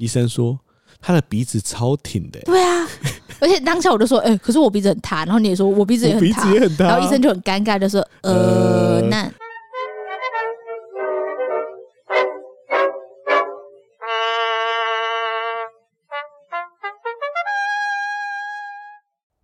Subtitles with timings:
[0.00, 0.58] 医生说
[0.98, 2.44] 他的鼻子超挺的、欸。
[2.46, 2.88] 对啊，
[3.38, 5.26] 而且当下我就说，哎、欸，可是我鼻子很塌。
[5.26, 6.84] 然后你也说我鼻子也很塌，鼻子也很塌。
[6.84, 9.30] 然后医生就很尴尬，的说，呃，呃那。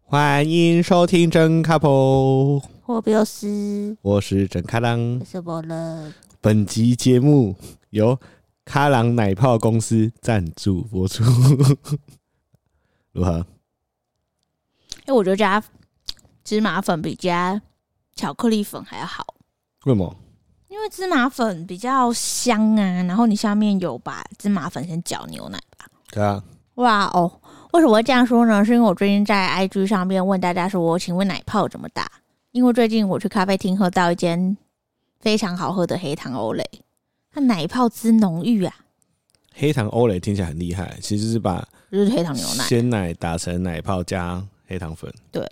[0.09, 6.14] 欢迎收听真卡普，我比较斯，我是真卡郎，什么了？
[6.41, 7.54] 本集节目
[7.91, 8.18] 由
[8.67, 11.25] 咖朗奶泡公司赞助播出，
[13.12, 13.38] 如何？
[15.07, 15.62] 因为我觉得加
[16.45, 17.62] 芝麻粉比加
[18.16, 19.24] 巧克力粉还要好。
[19.84, 20.15] 为什么？
[20.69, 25.87] 因为芝麻粉比较香啊，然后你下面有把芝麻粉先搅牛奶吧？
[26.10, 26.43] 对啊。
[26.74, 27.41] 哇哦。
[27.73, 28.65] 为什么会这样说呢？
[28.65, 32.10] 是因为我最近在 IG 上面问大家说：“请问奶泡怎么打？”
[32.51, 34.57] 因为最近我去咖啡厅喝到一间
[35.21, 36.65] 非常好喝的黑糖欧蕾，
[37.36, 38.74] 它奶泡之浓郁啊！
[39.52, 41.62] 黑糖欧蕾听起来很厉害，其实是把
[41.92, 45.46] 就是黑糖牛奶鲜奶打成奶泡加黑糖粉，对，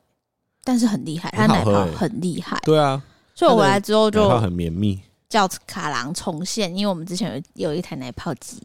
[0.62, 3.02] 但是很厉害，它奶泡很厉害，对啊，
[3.34, 8.62] 所以我回来之后就很绵密，叫卡郎重现，因为我们之前有有一台奶泡机。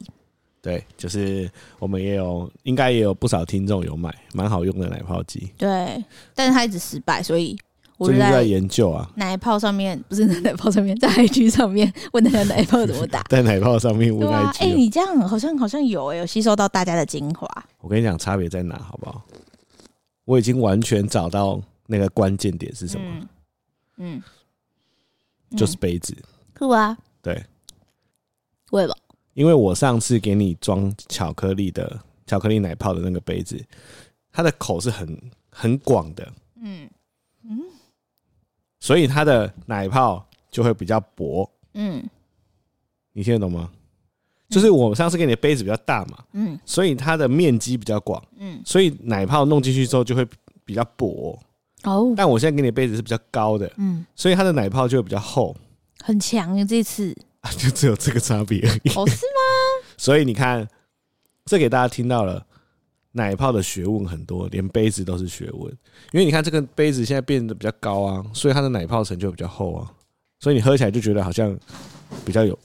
[0.62, 5.52] 对，就是我们也有，应该也有不少听众有买，蛮好用的奶泡机。
[5.58, 6.02] 对，
[6.34, 7.58] 但是它一直失败，所以
[8.00, 9.10] 我就在研究啊。
[9.16, 13.22] 奶泡上面不是在奶泡上面，在 IG 上面问大家奶泡怎么打。
[13.30, 14.64] 在奶泡上面问 IG。
[14.64, 17.48] 哎、欸，你这样好像好像有哎、欸，有吸收到大家的精华。
[17.82, 19.24] 我跟你讲，差别在哪，好不好？
[20.26, 23.06] 我已经完全找到那个关键点是什么。
[23.98, 24.22] 嗯，
[25.52, 26.16] 嗯，就是杯子。
[26.58, 26.98] 酷啊。
[27.22, 27.44] 对。
[28.72, 28.96] 为什么？
[29.34, 33.60] 因为我上次给你装巧克力的巧克力奶泡的那个杯子，
[34.32, 36.90] 它的口是很很广的，嗯
[37.44, 37.62] 嗯，
[38.90, 42.04] 所以它的奶泡就会比较薄，嗯，
[43.14, 43.70] 你听得懂吗？
[44.50, 50.28] 就是我上次给你的杯子比较大嘛，嗯，所以它的面积比较广，嗯，所以奶泡弄进去之后就会
[50.66, 51.38] 比较薄，
[51.84, 55.56] 哦，但我现在给你的杯子是比较高的，嗯，所以它的奶泡就会比较厚，
[56.02, 57.16] 很强啊这次。
[57.60, 58.90] 就只有这个差别而已。
[58.96, 59.86] 哦，是吗？
[59.98, 60.68] 所以你看，
[61.46, 62.44] 这给大家听到了，
[63.12, 65.72] 奶泡的学问很多，连杯子都是学问。
[66.12, 69.92] 因为你看这个杯子现在变得比较高啊，所以它的奶泡层就比较厚啊，
[70.40, 71.58] 所以你喝起来就觉得好像
[72.26, 72.58] 比较有。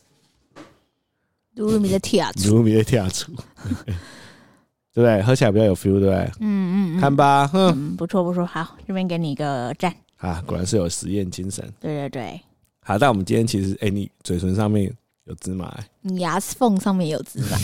[1.54, 3.26] 鲁鲁米的铁杵，鲁鲁米的铁杵，
[4.92, 5.22] 对不对？
[5.22, 6.16] 喝起来比较有 feel，对不对？
[6.40, 11.64] 嗯嗯，嗯，看吧，哼，嗯，不错不错，好，这边给你一个赞啊，果然是有实验精神。
[11.80, 12.40] 对对对。
[12.80, 14.92] 好，但我们今天其实，哎、欸，你嘴唇上面
[15.24, 17.56] 有芝麻、欸，你牙缝上面有芝麻，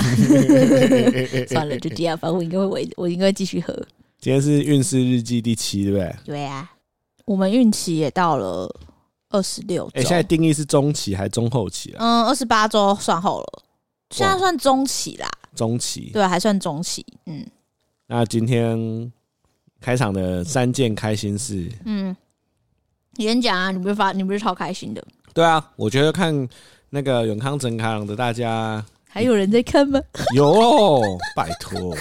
[1.49, 3.75] 算了，就这样，反正我应该会，我我应该继续喝。
[4.19, 6.17] 今天是运势日记第七，对不对？
[6.25, 6.71] 对啊，
[7.25, 8.69] 我们运期也到了
[9.29, 10.01] 二十六周。
[10.01, 11.99] 哎，现在定义是中期还是中后期啊？
[12.01, 13.63] 嗯，二十八周算后了，
[14.11, 15.29] 现在算中期啦。
[15.55, 17.05] 中期，对，还算中期。
[17.27, 17.47] 嗯，
[18.07, 19.13] 那今天
[19.81, 22.17] 开场的三件开心事，嗯。
[23.17, 25.05] 演讲啊，你不是发，你不是超开心的？
[25.35, 26.49] 对啊，我觉得看
[26.91, 30.01] 那个永康真开朗的大家还有人在看吗？
[30.35, 31.01] 有，
[31.35, 31.97] 拜托，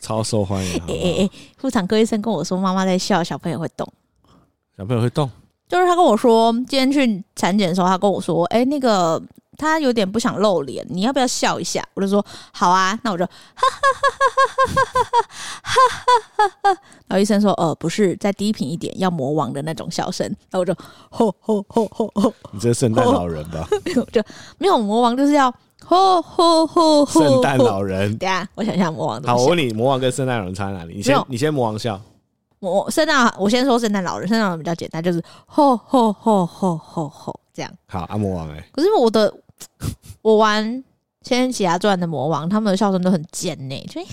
[0.00, 0.72] 超受欢迎。
[0.88, 3.86] 哎哎哎，妇产科医生跟我说，妈妈在笑，小朋友会动，
[4.76, 5.30] 小朋友会动，
[5.68, 9.22] 就是他跟我说，今天去产检的时候，他跟我说，哎、欸，那个。
[9.56, 11.82] 他有点不想露脸，你要不要笑一下？
[11.94, 13.78] 我就说好啊，那我就哈哈
[14.66, 15.20] 哈哈哈
[15.62, 16.80] 哈哈哈哈哈。
[17.06, 20.26] 然后医生说，呃，不是，再低频一点，要魔王的那种笑声。
[20.50, 20.74] 然后我就
[21.08, 23.66] 吼吼吼吼吼，你这是圣诞老人吧？
[23.84, 24.22] 没有，就
[24.58, 25.52] 没有魔王，就是要
[25.84, 27.22] 吼吼吼吼。
[27.22, 29.22] 圣诞老人，等下我想一下魔王。
[29.22, 30.94] 好，我问你，魔王跟圣诞老人差在哪里？
[30.94, 32.00] 你先，你先魔王笑。
[32.58, 34.26] 魔圣诞，我先说圣诞老人。
[34.26, 37.70] 圣诞老人比较简单，就是吼吼吼吼吼吼这样。
[37.86, 39.32] 好，阿魔王哎，可是我的。
[40.22, 40.64] 我玩
[41.22, 44.12] 《仙剑奇侠传》的魔王，他们的笑声都很尖呢，就嘿嘿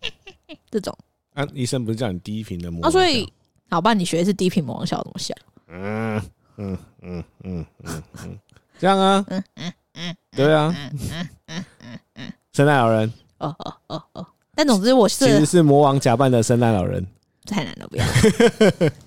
[0.00, 0.96] 嘿嘿嘿这种。
[1.34, 2.88] 啊，医生不是叫你低频的魔王？
[2.88, 3.32] 啊，所以
[3.70, 5.34] 好吧，你学的是低频魔王笑怎么笑？
[5.68, 6.20] 嗯
[6.56, 8.38] 嗯嗯嗯嗯嗯，
[8.78, 9.24] 这样啊？
[9.28, 10.74] 嗯嗯嗯，对啊。
[10.76, 13.12] 嗯嗯嗯嗯嗯，圣诞老人。
[13.38, 17.06] 哦哦哦哦，但总之我是其实是魔王假扮的圣诞老人，
[17.46, 18.04] 太难了，不要。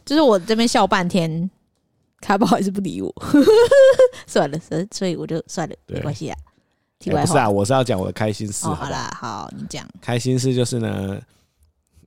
[0.06, 1.50] 就是我这边笑半天。
[2.22, 3.14] 卡宝还是不理我，
[4.28, 6.38] 算了，所所以我就算了，没关系啊。
[7.00, 8.68] 题外话、欸、不是啊，我是要讲我的开心事。
[8.68, 9.84] 哦、好啦，好，你讲。
[10.00, 11.20] 开心事就是呢，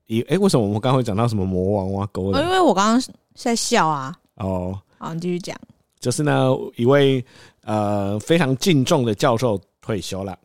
[0.07, 2.41] 一哎、欸，为什么我们刚会讲到什么魔王挖沟的？
[2.41, 4.15] 因为我刚刚在笑啊。
[4.35, 5.55] 哦，好，你继续讲。
[5.99, 7.23] 就是呢，一位
[7.63, 10.37] 呃非常敬重的教授退休了，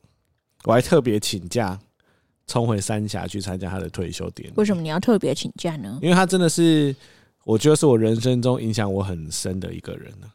[0.65, 1.79] 我还特别请假
[2.49, 4.55] 冲回三峡去参加他的退休典礼。
[4.57, 5.99] 为什么你要特别请假呢？
[6.03, 6.95] 因为他真的是。
[7.45, 10.27] 我觉得是我人生中影响我很深的一个人呢。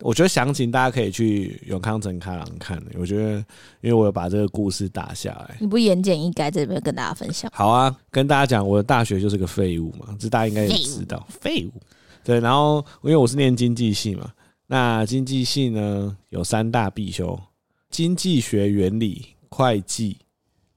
[0.00, 2.78] 我觉得详情大家可以去永康城开朗看。
[2.98, 3.38] 我觉得，
[3.80, 7.50] 因为我有把这个故事打下来，你不言简意赅，这边跟大家分享。
[7.54, 11.26] 好啊，跟大家讲，我的大学就是个废物嘛，这大家应该也知道。
[11.30, 11.80] 废物，
[12.22, 12.38] 对。
[12.40, 14.30] 然后，因为我是念经济系嘛，
[14.66, 17.40] 那经济系呢有三大必修：
[17.88, 20.18] 经济学原理、会计、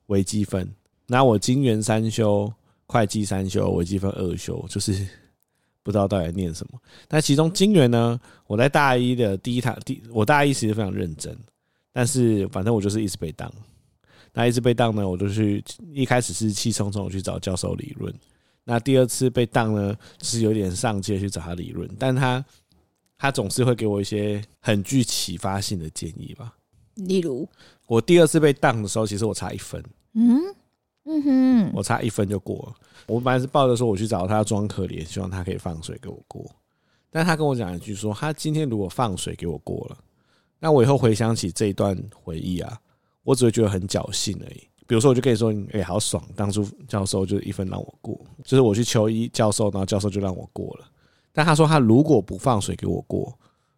[0.06, 0.70] 微积分。
[1.08, 2.54] 那我经元三修，
[2.86, 5.06] 会计三修，微积分二修，就是。
[5.90, 11.36] 不知道到底念什么，但其中金元呢，我在大一的第一堂，第我大一其实非常认真，
[11.92, 13.52] 但是反正我就是一直被当，
[14.32, 18.14] 那一直被当呢，我就去一开始是气冲冲去找教授理论，
[18.64, 22.46] 那第二次被当呢，就是有点上街去找他理论，但他
[23.18, 26.54] 他总是会给我一些很具启发性的建议吧，
[26.94, 27.50] 例如？
[27.88, 29.84] 我第二次被当的时候，其实我差一分，
[30.14, 30.40] 嗯
[31.06, 32.74] 嗯哼，我差一分就过了。
[33.08, 36.46] 我本来是抱着说我去找他装可怜，希望他可以放水给我过。
[37.10, 39.98] 但他跟我讲一句说，他今天如果放水给我过了，
[40.60, 42.80] 那我以后回想起这一段回忆啊，
[43.24, 44.68] 我只会觉得很侥幸而已。
[44.86, 50.86] 比如说，我就跟你说，哎，好爽，当初教授就一分让我过，就是我去求一教授，然后教授就让我过了。
[51.32, 53.38] 但他说他如果不放水给我过，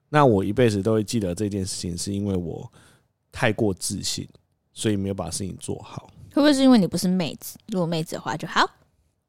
[0.10, 2.70] 那我一辈子都会记得这件事情，是因为我
[3.32, 4.28] 太过自信，
[4.74, 6.10] 所以没有把事情做好。
[6.34, 7.58] 会不会是因为你不是妹子？
[7.68, 8.70] 如果妹子的话就好。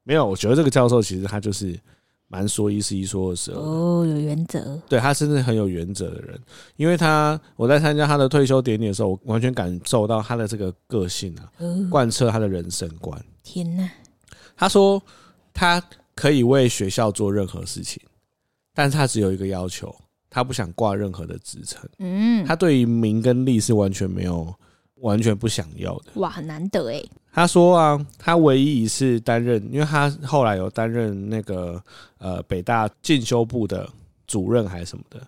[0.03, 1.79] 没有，我觉得这个教授其实他就是
[2.27, 3.57] 蛮说一是一，说二是二。
[3.57, 4.81] 哦，有原则。
[4.89, 6.39] 对，他甚至很有原则的人，
[6.75, 11.47] 因为他我在参加他的退休典礼的时候，我完全感受到他的这个个性啊，
[11.89, 13.17] 贯彻他的人生观。
[13.43, 13.89] 天哪！
[14.55, 15.01] 他说
[15.53, 15.81] 他
[16.15, 18.01] 可以为学校做任何事情，
[18.73, 19.93] 但是他只有一个要求，
[20.29, 21.81] 他不想挂任何的职称。
[21.99, 24.53] 嗯，他对于名跟利是完全没有。
[25.03, 27.03] 完全不想要的哇，很难得哎。
[27.31, 31.81] 他说啊，他唯一一次担任，因为他后来有担任那个
[32.19, 33.89] 呃北大进修部的
[34.25, 35.19] 主任还是什么的。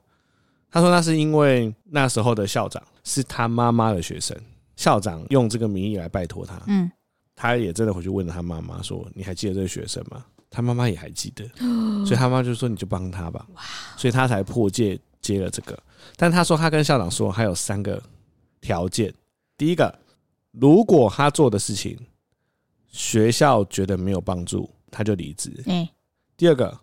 [0.72, 4.38] 他说那是因为那时候的校长是他妈妈的学生，
[4.76, 6.62] 校长用这个名义来拜托他。
[6.68, 6.90] 嗯，
[7.36, 11.46] 他也真的回去问了他妈妈说：“你还记得这个学生吗？”他妈妈也还记得，
[12.06, 13.62] 所以他妈就说：“你就帮他吧。”哇，
[13.98, 15.78] 所以他才破戒接了这个。
[16.16, 18.02] 但他说他跟校长说还有三个
[18.62, 19.14] 条件。
[19.58, 19.98] 第一个，
[20.52, 21.98] 如果他做的事情
[22.88, 25.64] 学校觉得没有帮助，他就离职。
[25.66, 25.88] 嗯。
[26.38, 26.78] 第二个，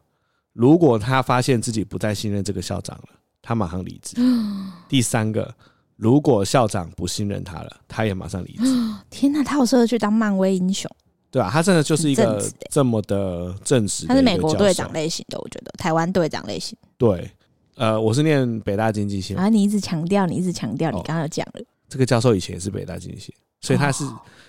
[0.53, 3.09] 如果他发现自己不再信任这个校长了，
[3.43, 4.17] 他马上离职。
[4.89, 5.55] 第三个，
[5.97, 8.63] 如果校长不信任他了，他也马上离职。
[9.11, 10.91] 天哪，他好适合去当漫威英雄，
[11.31, 11.51] 对啊？
[11.51, 14.07] 他真的就是一个这么的正直。
[14.07, 16.77] 他是美国队长类型的，我觉得台湾队长类型。
[16.97, 17.31] 对，
[17.75, 19.35] 呃，我是念北大经济系。
[19.35, 21.61] 啊，你一直强调，你一直强调，你刚刚有讲了。
[21.93, 24.03] 这个教授以前也是北大经济系，所以他是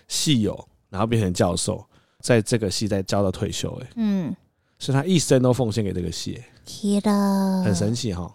[0.07, 0.57] 系友，
[0.89, 1.85] 然后变成教授，
[2.21, 4.33] 在这个系在教到退休，哎，嗯，
[4.79, 8.33] 所以他一生都奉献给这个系，天哪，很神奇哈，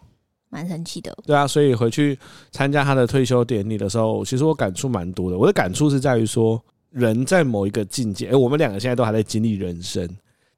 [0.51, 2.19] 蛮神奇的，对啊，所以回去
[2.51, 5.39] 参加他的退休典礼的时候，其实我感触蛮多的。
[5.39, 10.07] 我的感触是在于说，人在某一个境界，哎，我们两个现在都还在经历人生，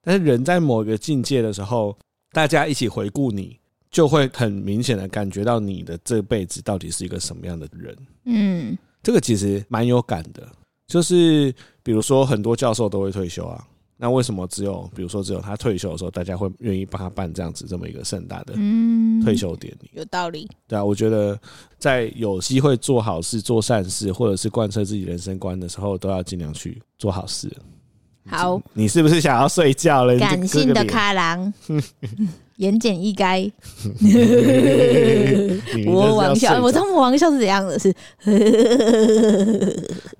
[0.02, 1.96] 但是人在某一个境界的时候，
[2.32, 3.59] 大家一起回顾你。
[3.90, 7.96] 就会很明显的感觉到你的这辈子到底是一个什么样的人。
[8.24, 10.46] 嗯，这个其实蛮有感的。
[10.86, 13.64] 就是比如说很多教授都会退休啊，
[13.96, 18.54] 那为什么只有比如说只有他退休的时候，大家会愿意帮他办这样子这么一个盛大的
[19.22, 19.90] 退休典礼？
[19.94, 20.48] 有道理。
[20.66, 21.38] 对啊，我觉得
[21.78, 27.48] 在有机会做好事、做善事，或者是贯彻自己人生观的时候，都要尽量去做好事。
[28.28, 30.18] 好，你是不是想要睡觉了？
[30.18, 31.52] 感性的开朗。
[32.60, 33.50] 言简意赅，
[35.86, 37.90] 魔王笑，我知道魔王笑是怎样的，是，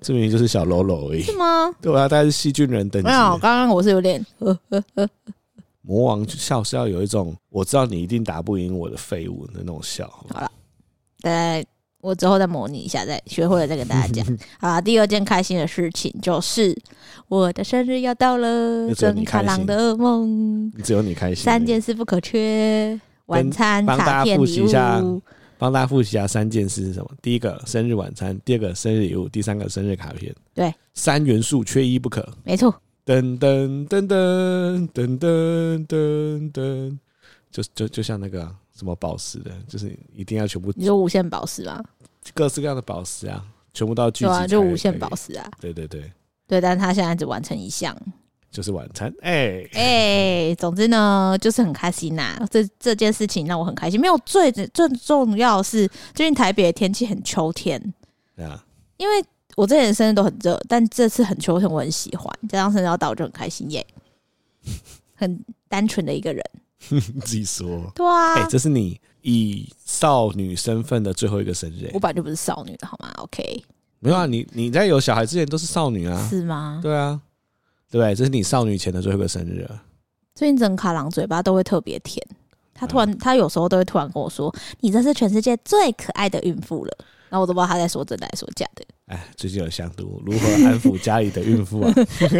[0.01, 1.71] 这明明就是小喽啰而已，是吗？
[1.79, 3.07] 对啊，大概是细菌人等级。
[3.07, 4.25] 没有，刚刚我是有点，
[5.83, 10.07] 魔王笑是要有一种我知道你一定打不赢我的废物的那种笑。
[10.33, 10.51] 好了，
[11.21, 11.63] 对。
[12.01, 14.25] 我之后再模拟一下，再学会了再跟大家讲。
[14.59, 16.75] 好啦，第二件开心的事情就是
[17.27, 20.71] 我的生日要到了，真开朗的噩梦。
[20.83, 21.43] 只有你开心。
[21.43, 25.21] 三件事不可缺：晚餐、卡片、礼物。
[25.57, 27.11] 帮大家复习一下三件事是什么？
[27.21, 30.33] 第一个生日晚餐，第二个生日礼物，第三个生日卡片。
[30.55, 32.27] 对，三元素缺一不可。
[32.43, 32.73] 没错。
[33.05, 36.97] 噔噔噔噔噔噔噔噔，
[37.51, 38.55] 就就就像那个、啊。
[38.81, 40.73] 什么宝石的，就是一定要全部。
[40.75, 41.83] 你说无限宝石吗？
[42.33, 43.45] 各式各样的宝石啊，
[43.75, 44.31] 全部都要聚集。
[44.31, 45.47] 对啊，就无限宝石啊。
[45.59, 46.11] 对对对
[46.47, 47.95] 对，但他现在只完成一项，
[48.49, 49.13] 就是晚餐。
[49.21, 52.47] 哎、欸、哎、欸，总之呢，就是很开心呐、啊。
[52.49, 54.01] 这这件事情让我很开心。
[54.01, 57.79] 没有最最重要的是，最近台北的天气很秋天。
[58.35, 58.65] 对啊，
[58.97, 59.23] 因为
[59.55, 62.27] 我之前生日都很热，但这次很秋天，我很喜欢。
[62.49, 63.85] 加上生日要到，我就很开心耶。
[65.13, 66.43] 很单纯的一个人。
[66.89, 71.89] 自己说，对啊，哎、欸，这是你以少女身份的最后一个生日。
[71.93, 73.63] 我本来就不是少女的好吗？OK，
[73.99, 76.27] 没有啊，你你在有小孩之前都是少女啊？
[76.29, 76.79] 是吗？
[76.81, 77.21] 对啊，
[77.89, 78.15] 对不对？
[78.15, 79.83] 这是你少女前的最后一个生日啊。
[80.33, 82.25] 最近整卡郎嘴巴都会特别甜，
[82.73, 86.97] 他突然、嗯、他有时候都会突然跟我说：“你这是全世界最可爱的孕妇了。”
[87.31, 88.85] 然后我都不知道他在说真的还是说假的。
[89.05, 91.93] 哎，最近有想读如何安抚家里的孕妇啊，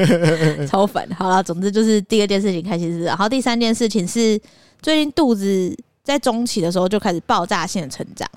[0.67, 1.09] 超烦。
[1.15, 4.39] 好了，总之就是第二件事情开心是，然后第三件事情是
[4.81, 8.29] 最近肚子在中期的时候就开始爆炸性的成长，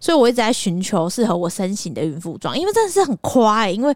[0.00, 3.74] 所以我一直在寻求适合我身形的孕妇装，因为真的是很夸欸。
[3.74, 3.94] 因为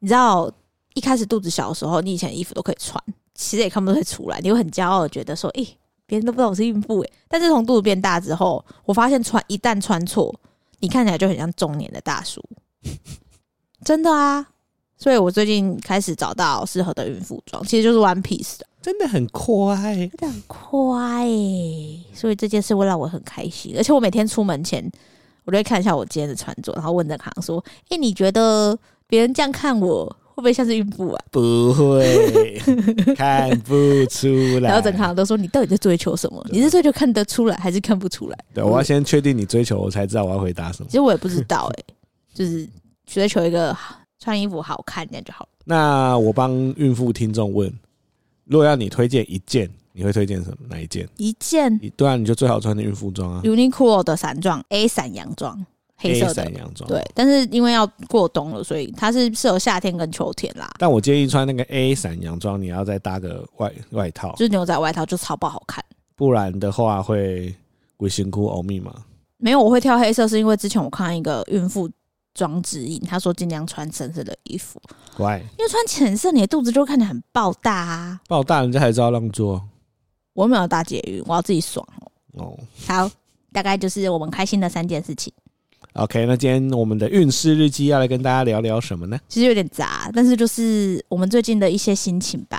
[0.00, 0.52] 你知道
[0.94, 3.00] 一开始肚子小的时候，你以前的衣服都可以穿，
[3.34, 7.12] 其实也看不出出来，你会很骄傲的觉得说，诶、欸，别人都不知道我是孕妇诶。
[7.28, 10.34] 但是从肚子变大之后，我发现穿一旦穿错。
[10.82, 12.42] 你看起来就很像中年的大叔，
[13.84, 14.44] 真的啊！
[14.98, 21.24] 所以我最近开始找到适合的孕妇装，其实就是 One Piece 的，真的很快，真的很快。
[22.12, 24.84] 所以这件事会让我很开心，而且我每天出门前，
[25.44, 31.24] 我都会看一下我今天的穿着，然后问郑航说：“哎、欸，你觉得别人这样看我？”会不会像是孕妇啊？
[31.30, 32.60] 不会，
[33.14, 33.72] 看不
[34.06, 34.26] 出
[34.58, 34.70] 来。
[34.70, 36.44] 然后整行都说，你到底在追求什么？
[36.50, 38.36] 你是追求看得出来，还是看不出来？
[38.52, 40.88] 对，我要先确定你追求，我才知道我要回答什么。
[40.88, 41.94] 其实我也不知道、欸，哎，
[42.34, 42.68] 就是
[43.06, 43.76] 追求一个
[44.18, 45.50] 穿衣服好看这样就好了。
[45.64, 47.72] 那我帮孕妇听众问，
[48.44, 50.56] 如果要你推荐一件，你会推荐什么？
[50.68, 51.08] 哪一件？
[51.18, 51.78] 一件？
[51.96, 55.64] 对啊，你就最好穿的孕妇装啊，Uniqlo 的伞装，A 伞洋装。
[56.02, 60.68] 黑色的洋装，对，但是因为要过冬了，所以它是适合夏天跟秋天啦。
[60.78, 65.82] 但我建议穿那个 A 伞洋装，你要再搭个外外套，就是牛仔外套，就超不好看。
[66.16, 67.54] 不然的话会
[67.96, 68.92] 鬼辛苦欧米吗？
[69.38, 71.88] 没有，我会挑黑色，是因为之前我看一个孕妇
[72.34, 74.80] 装指引，他说尽量穿深色的衣服。
[75.16, 78.20] 乖，因为穿浅色，你的肚子就会看起来很爆大啊。
[78.28, 79.62] 爆大，人家还知道让座。
[80.34, 82.10] 我没有搭捷运，我要自己爽哦。
[82.42, 83.10] 哦，好，
[83.52, 85.32] 大概就是我们开心的三件事情。
[85.94, 89.18] OK，那今天我们的运势日记要来跟大家聊聊什么呢？
[89.28, 92.58] 其实有点杂，但是就是我们最近的一些心情吧。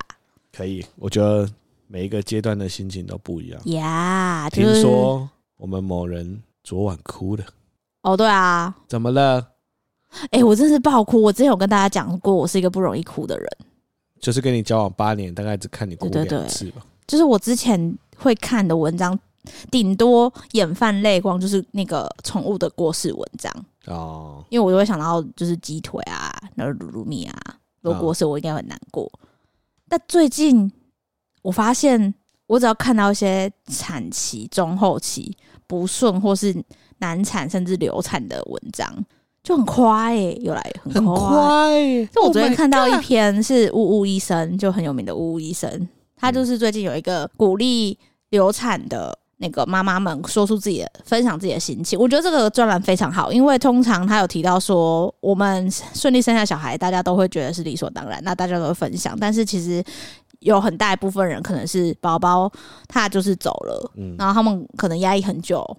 [0.56, 1.50] 可以，我觉得
[1.88, 3.60] 每一个阶段的心情都不一样。
[3.66, 7.44] 呀、yeah, 就是，听说我们某人昨晚哭了。
[8.04, 9.40] 哦，对啊，怎么了？
[10.26, 11.20] 哎、欸，我真是爆哭。
[11.20, 13.48] 我之前有跟大家讲过，我是一个不容易哭的人。
[14.20, 16.86] 就是跟你交往八年，大概只看你哭两次吧。
[17.08, 19.20] 就是我之前会看的文章。
[19.70, 23.54] 顶多眼泛泪光，就是那个宠物的过世文章
[23.88, 24.44] 哦。
[24.50, 27.38] 因为我就会想到，就是鸡腿啊，然后鲁鲁米啊，
[27.82, 29.12] 如果过世，我应该很难过。
[29.90, 30.72] 但最近
[31.42, 32.14] 我发现，
[32.48, 35.36] 我只要看到一些产期、中后期
[35.68, 36.56] 不顺，或是
[37.00, 39.06] 难产甚至流产的文章，
[39.44, 41.70] 就很夸哎、欸，又来很夸。
[42.14, 49.20] 就我昨天看到一篇是呜呜医生，就很有名的呜呜医生，他就是最近有一个鼓励流产的。
[49.44, 59.84] 那个妈妈们说出自己的，分享自己的心情，我觉得这个专栏非常好，因为通常他有提到说，我们顺利生下小孩，大家都会觉得是理所当然，那大家都会分享，但是其实
[60.40, 62.50] 有很大一部分人可能是宝宝
[62.88, 65.78] 他就是走了，嗯，然后他们可能压抑很久，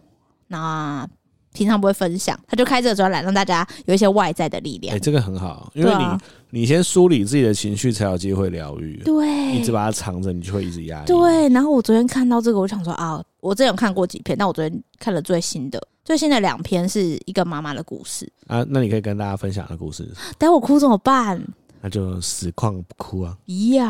[0.48, 1.08] 那。
[1.54, 4.92] 平常不会分享，他就开这个专栏，让大家有一些外在的力量。
[4.92, 6.20] 哎、欸，这个很好，因为你、啊、
[6.50, 9.00] 你先梳理自己的情绪，才有机会疗愈。
[9.04, 11.06] 对，一直把它藏着，你就会一直压抑。
[11.06, 18.66] 对，然后我昨天看到这个，我想说啊，我之前有看过几篇，但我昨天看了最新的，最新的两篇是一个妈妈的故事啊。
[18.68, 20.06] 那你可以跟大家分享的故事。
[20.36, 21.40] 等我哭怎么办？
[21.80, 23.36] 那就死况不哭啊！
[23.74, 23.86] 要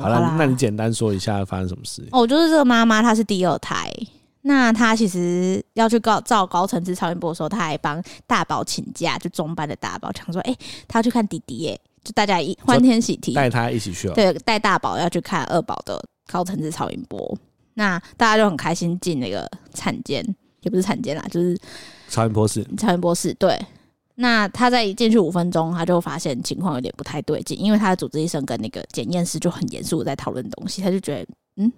[0.00, 2.02] 好了，那你简单说一下发生什么事？
[2.10, 3.92] 哦，就是这个妈妈，她是第二胎。
[4.48, 17.36] 那他其实要去高照高层次超音波的时候，他还帮大宝请假，就中班的大宝，想说，哎、欸，他要去看弟弟，耶，就大家一欢天喜地带他一起去，对，带大宝要去看二宝的高层次超音波。
[17.74, 20.24] 那大家就很开心进那个产间，
[20.60, 21.58] 也不是产间啦，就是
[22.08, 22.64] 超音波室。
[22.78, 23.60] 超音波室，对。
[24.14, 31.26] 那他在一进去五分钟，他就发现情况有点不太对劲，因为他的主治医生跟那个检验师就很严肃的在讨论东西，他就觉得，
[31.56, 31.72] 嗯。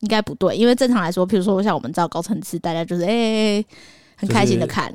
[0.00, 3.66] 应该不对，因为正常来说，譬如说像我们照高层次，大家就是哎、欸，
[4.16, 4.92] 很开心的看。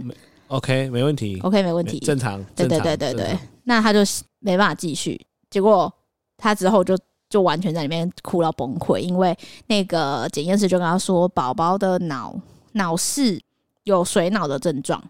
[0.48, 1.40] OK，没问题。
[1.42, 2.00] OK，没问题。
[2.00, 2.44] 正常。
[2.56, 3.38] 对对对对对。
[3.64, 4.00] 那他就
[4.40, 5.20] 没办法继续，
[5.50, 5.92] 结果
[6.38, 6.98] 他之后就
[7.30, 9.36] 就完全在里面哭到崩溃，因为
[9.68, 12.34] 那个检验师就跟他说，宝宝的脑
[12.74, 13.42] 脑室
[13.84, 15.04] 有水脑的症状，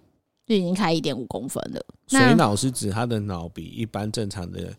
[0.46, 1.86] 就已经开一点五公分了。
[2.08, 4.74] 水脑是指他的脑比一般正常的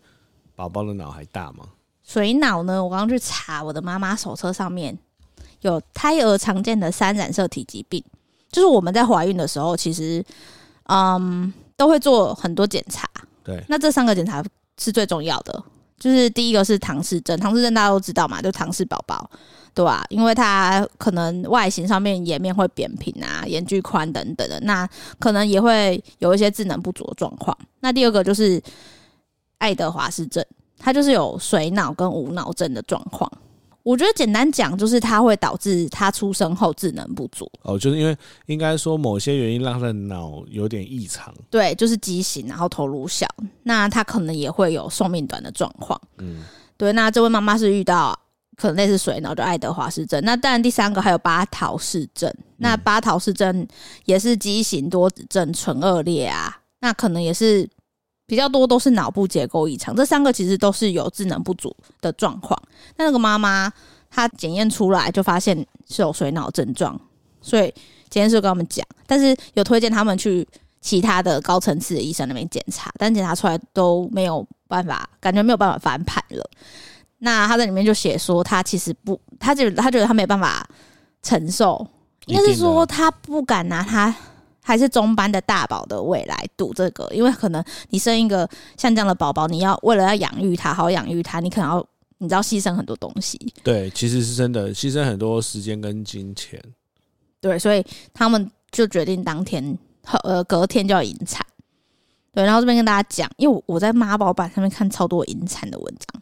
[0.55, 1.69] 宝宝的脑还大吗？
[2.03, 2.83] 水脑呢？
[2.83, 4.97] 我刚刚去查我的妈妈手册上面。
[5.61, 8.03] 有胎儿常见的三染色体疾病，
[8.51, 10.23] 就是我们在怀孕的时候，其实
[10.83, 13.09] 嗯都会做很多检查。
[13.43, 14.43] 对，那这三个检查
[14.79, 15.63] 是最重要的，
[15.99, 19.29] 就是第一个是唐氏症，唐氏症大家都知道嘛，就唐氏宝宝，
[19.73, 20.05] 对吧、啊？
[20.09, 24.87] 因为他可能外形上面颜面会扁平啊，眼距宽等等的，那
[25.19, 27.55] 可能也会有一些智能不足的状况。
[27.81, 28.61] 那第二个就是
[29.59, 30.43] 爱德华氏症，
[30.79, 33.31] 他就是有水脑跟无脑症的状况。
[33.85, 37.47] 我觉得简单讲，就是它会导致他出生后智能不足。
[37.61, 41.31] 哦，就是因为应该说某些原因让他的脑有点异常。
[41.51, 43.27] 对，就是畸形，然后头颅小，
[43.61, 46.01] 那他可能也会有寿命短的状况。
[46.17, 46.43] 嗯，
[46.75, 46.91] 对。
[46.93, 48.19] 那这位妈妈是遇到
[48.57, 50.19] 可能类似水脑，就爱德华氏症。
[50.23, 52.33] 那当然第三个还有巴陶氏症。
[52.57, 53.67] 那巴陶氏症
[54.05, 57.69] 也是畸形多指症唇顎裂啊，那可能也是。
[58.27, 62.59] 比较多都是脑部结构异常，这三个其实都是有智能不足的状况。
[62.97, 63.71] 那那个妈妈
[64.09, 65.55] 她检验出来就发现
[65.87, 66.99] 是有水脑症状，
[67.41, 67.73] 所以
[68.09, 70.47] 检验师跟他们讲，但是有推荐他们去
[70.81, 76.49] 其他的高层次的医生那边检查，但检查出来都没有办法，感觉没有办法翻盘了。
[77.19, 80.67] 那他在里面就写说，他其实不，他觉得他觉得他没办法
[81.21, 81.85] 承受，
[82.25, 84.13] 应该是说他不敢拿他。
[84.67, 93.39] 还是中班的大宝的未来赌这个，因为可能你生一个像这样的宝宝，你要为了要养育他，好养育他，你可能要你知道牺牲很多东西。
[93.63, 96.59] 对，其实是真的牺牲很多时间跟金钱。
[97.39, 99.77] 对，所以他们就决定当天
[100.23, 101.45] 呃隔天就要引产。
[102.33, 106.21] 对，然后这边跟大家讲，因为我在妈宝版上面看超多引产的文章，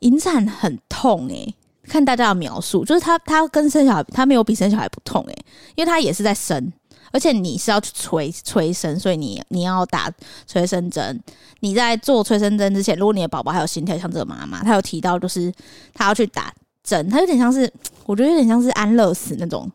[0.00, 1.54] 引产很痛诶、欸。
[1.84, 6.72] 看大家的描述，就是他他跟生小孩，他没有比生小孩不痛诶、欸，因为他也是在生。
[7.12, 10.10] 而且你是要去催催生，所以你你要打
[10.46, 11.22] 催生针。
[11.60, 15.52] 你在做催生针之前，如果你的宝宝还有心跳，像这个妈妈，她有提到，就是
[15.94, 16.52] 她要去打
[16.82, 17.72] 针，她有点像是，
[18.06, 19.70] 我觉得有点像是安乐死那种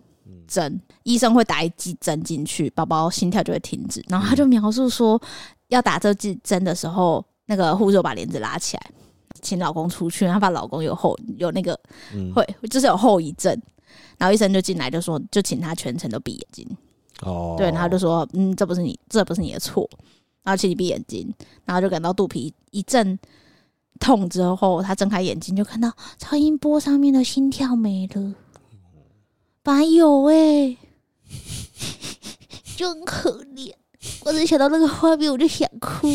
[0.48, 4.03] 针，医生会打一剂针进去，宝宝心跳就会停止。
[4.10, 5.22] 然后她就描述说，
[5.67, 8.91] 要打这剂针的时候，那个护士把帘子拉起来，
[9.41, 11.79] 请老公出去，然后怕老公有后有那个
[12.36, 13.58] 会就是有后遗症，
[14.17, 16.67] 然后医生就进来就说，就请他全程都闭眼睛。
[17.24, 19.89] 哦，对，然后就说，嗯，这不是你，这不是你的错，
[20.43, 21.33] 然后请你闭眼睛，
[21.65, 23.17] 然后就感到肚皮一阵
[24.00, 28.33] 痛之后，他睁开眼睛就看到超音波上面的心跳没了，
[29.63, 30.77] 本来有哎、欸，
[32.77, 33.74] 就很可怜，
[34.24, 36.13] 我只想到那个画面我就想哭了。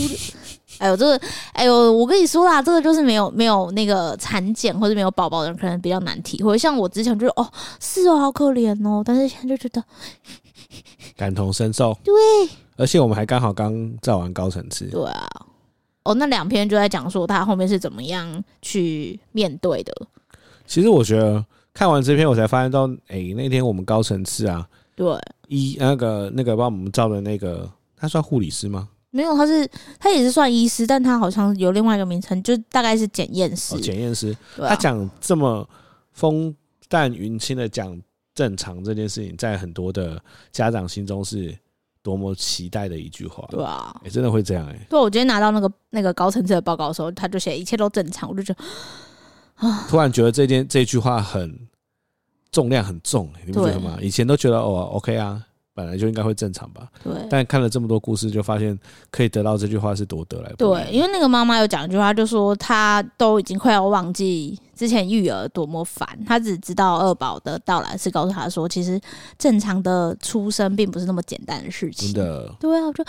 [0.78, 1.20] 哎呦，这个，
[1.52, 6.56] 哎呦，我跟你说啦，这个就是没有没有那个产检或者没有宝宝的人，可能比较难体会。
[6.56, 9.84] 像我之前就是哦，是哦，好可怜哦，但是现在就觉得。
[11.22, 12.12] 感同身受，对，
[12.76, 15.30] 而且我们还刚好刚造完高层次，对啊，
[16.02, 19.94] 哦，那两篇就在讲说他后面是怎么样去面对的。
[20.66, 28.88] 其实我觉得看完这篇，我才发现到，哎、欸，那天我们高层次啊，对，医那个那个帮我们照的那个，他算护理师吗？
[29.10, 33.80] 没有，他是他也是算医师，但他好像有另外一个名称，就大概是检验师。
[33.80, 35.68] 检验师，他讲这么
[36.10, 36.52] 风
[36.88, 37.96] 淡云轻的讲。
[38.34, 41.56] 正常这件事情，在很多的家长心中是
[42.02, 44.86] 多么期待的一句话，对啊，真的会这样哎、欸。
[44.88, 48.64] 对，我今天拿到那个那个高层次的报告的时候，他就写一切都正常，我就觉得
[49.68, 51.68] 啊， 突然觉得这件这句话很
[52.50, 53.98] 重量很重、欸，你不觉得吗？
[54.00, 55.46] 以前都觉得哦，OK 啊。
[55.74, 57.12] 本来就应该会正常吧，对。
[57.30, 58.78] 但看了这么多故事，就发现
[59.10, 60.56] 可以得到这句话是多得来不。
[60.56, 69.00] 对，因为那个妈妈有讲一句话，就说她都已经快要忘记之前育儿多么烦，她只知道二宝的到来是告诉她说，其实
[69.38, 72.12] 正常的出生并不是那么简单的事情。
[72.12, 72.54] 真的。
[72.60, 73.02] 对啊，我就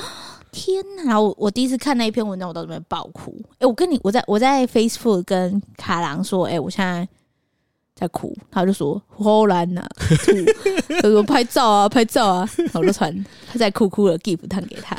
[0.52, 1.04] 天哪！
[1.04, 3.36] 然后我我第一次看那一篇文章，我到这边爆哭。
[3.56, 7.08] 哎、欸，我跟你，我在我在 Facebook 跟卡郎说，哎、欸，我现在。
[8.04, 9.82] 在哭，他就说好难呐，
[11.02, 14.94] 他说拍照啊，拍照啊，我就传他在哭哭的 GIF 弹给他，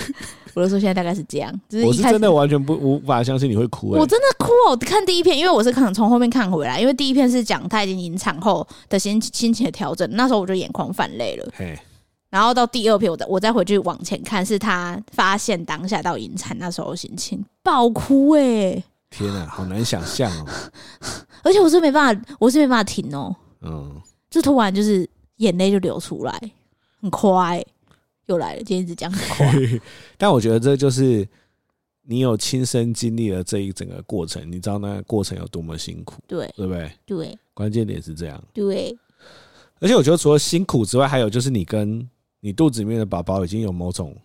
[0.55, 4.71] 我就说现在大概是这样，就是、我是真的完全不无法相信你会哭、欸，我真的哭哦！
[4.71, 11.53] 我看第一篇，因为我是可能从后面看回来，因为第一篇是讲他已经引产后的心心情的调整，那时候我就眼眶泛泪了，
[12.31, 17.45] 然后到第二篇，我再我再回去往前看，是他发现当下到引产那时候的心情。
[17.63, 18.85] 爆哭哎、欸。
[19.15, 20.47] 天啊， 好难想象哦！
[21.43, 23.35] 而且我是没办法，我是没办法停哦。
[23.63, 26.39] 嗯，就突然就是眼泪就流出来，
[27.01, 27.65] 很快
[28.27, 28.63] 又来了。
[28.63, 29.81] 今天一直讲很快，
[30.19, 31.27] 但我觉得这就是
[32.03, 36.93] 你有亲身经历了这一整个过程，你知道那个过程有多么辛苦，对对不对？
[37.07, 38.43] 对，关键点是这样。
[38.53, 38.97] 对，
[39.81, 42.09] 而且我觉得除了辛苦之外，还有就是你跟
[42.41, 44.17] 你肚子里面的宝宝已经有某种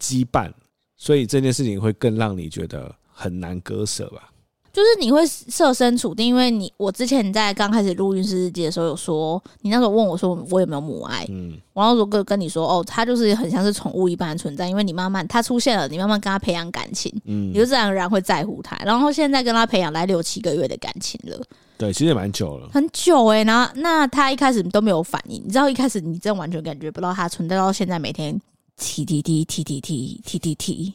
[0.00, 0.52] 羁绊，
[0.96, 4.30] 所以这件事情会更让你觉得很难割舍吧。
[4.74, 21.40] 就是你会设身处地，因为你我之前在刚开始录运势日记的时候有说，你那时候问我说我有没有母爱，嗯，然后如果跟你说哦，他就是很像是宠物一般的存在，因为你慢慢他出现了，你慢慢跟他培养感情，嗯，你就自然而然会在乎他，然后现在跟他培养来六七个月的感情了，
[21.78, 28.40] 对，其实也蛮久了，很久哎、欸，然后那他一开始都没有反应，你知道一开始你真的完全感觉不到他存在，到现在每天。
[28.76, 30.92] 踢踢踢踢踢踢踢踢踢，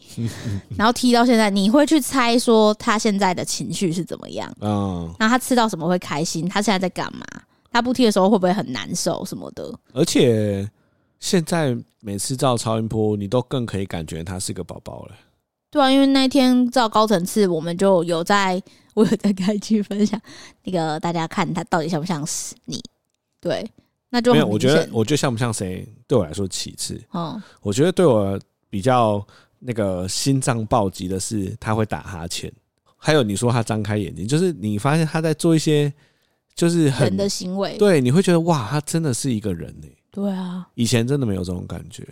[0.77, 4.53] 然后踢到现在，你会去猜说他现在的情绪是怎么样？
[4.59, 6.47] 嗯，那他吃到什么会开心？
[6.47, 7.25] 他现在在干嘛？
[7.71, 9.73] 他不踢的时候会不会很难受什么的？
[9.93, 10.69] 而且
[11.19, 15.15] 现在每次照超音波，你都更可以感觉他是个宝宝了。
[15.71, 18.61] 对啊，因为那天照高层次，我们就有在，
[18.93, 20.19] 我有在开去分享
[20.63, 22.81] 那个大家看他到底像不像是你？
[23.39, 23.65] 对。
[24.11, 26.99] 那就没有，我觉得，我觉得像不像谁，对我来说其次。
[27.11, 29.23] 哦，我觉得对我比较
[29.59, 32.51] 那个心脏暴击的是，他会打哈欠，
[32.97, 35.93] 还有你说他张开眼睛，就是你发现他在做一些
[36.55, 39.87] 就是很人的行为，对，你会觉得哇，他真的是一个人呢。
[40.09, 42.03] 对啊，以前真的没有这种感觉。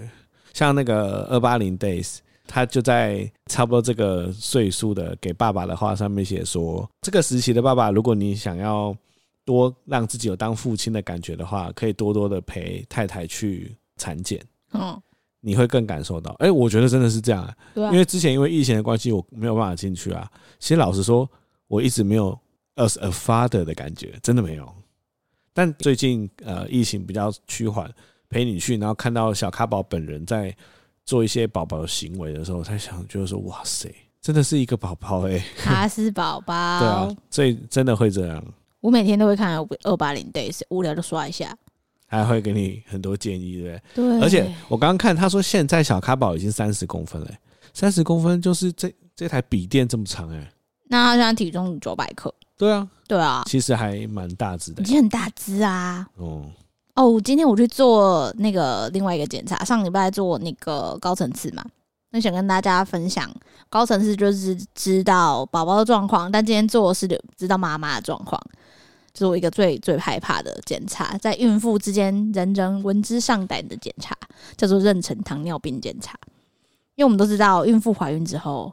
[0.53, 8.95] 像那个二八零 days，他就在差不多这个岁数的给爸爸的话上面写说，这个时期的爸爸，如果你想要。
[9.47, 15.01] 多让自己有当父亲的感觉的话，可以多多的陪太太去产检，嗯，
[15.39, 16.35] 你会更感受到。
[16.39, 20.29] 哎，我觉得真的是这样，对啊，因为之前因为疫情的关系，我没有办法进去啊。
[20.59, 21.27] 其实老实说，
[21.69, 22.37] 我一直没有
[22.75, 24.69] as a father 的感觉，真的没有。
[25.53, 27.89] 但最近呃，疫情比较趋缓，
[28.27, 30.53] 陪你去，然后看到小咖宝本人在
[31.05, 33.89] 做一些宝宝的行为的时候，才想就是说，哇塞，
[34.21, 38.43] 真的是一个宝宝哎，他是宝宝，对啊，所以真的会这样。
[38.79, 41.55] 我每天都会看二八零 days，无聊就刷一下，
[42.05, 44.19] 还会给你很多建议，对不对？
[44.19, 44.21] 对。
[44.21, 47.31] 而且我刚刚看他说，现在小咖宝已经三十公分了，
[47.73, 50.51] 三十公分就是这这台笔电这么长哎。
[50.89, 52.33] 那他现在体重九百克。
[52.57, 56.07] 对啊，对啊，其实还蛮大只的，已经很大只啊。
[56.15, 56.45] 哦
[56.95, 61.63] 哦，今天我去做那个另外一个检查，上礼拜做那个高层次嘛。
[62.09, 63.29] 那想跟大家分享，
[63.69, 68.41] 高层次就是知道宝宝的状况，但今天做的是知道妈妈的状况。
[69.17, 74.15] 做一个最最害怕的检查，在孕妇之间人人闻之丧胆的检查，
[74.55, 76.15] 叫做妊娠糖尿病检查。
[76.95, 78.71] 因为我们都知道，孕妇怀孕之后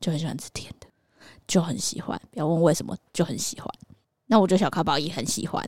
[0.00, 0.86] 就很喜欢吃甜的，
[1.46, 2.20] 就很喜欢。
[2.32, 3.68] 不要问为什么，就很喜欢。
[4.26, 5.64] 那我觉得小咖宝也很喜欢，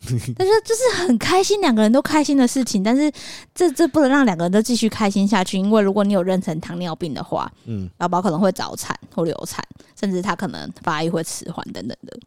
[0.36, 2.82] 但是就是很开心，两个人都开心的事情。
[2.82, 3.12] 但是
[3.54, 9.62] 这这不能让两个人都继续开心下去，因为如果你有妊娠糖尿病的话，嗯，宝宝可能会早产或流产，
[9.98, 12.18] 甚至他可能发育会迟缓等等的。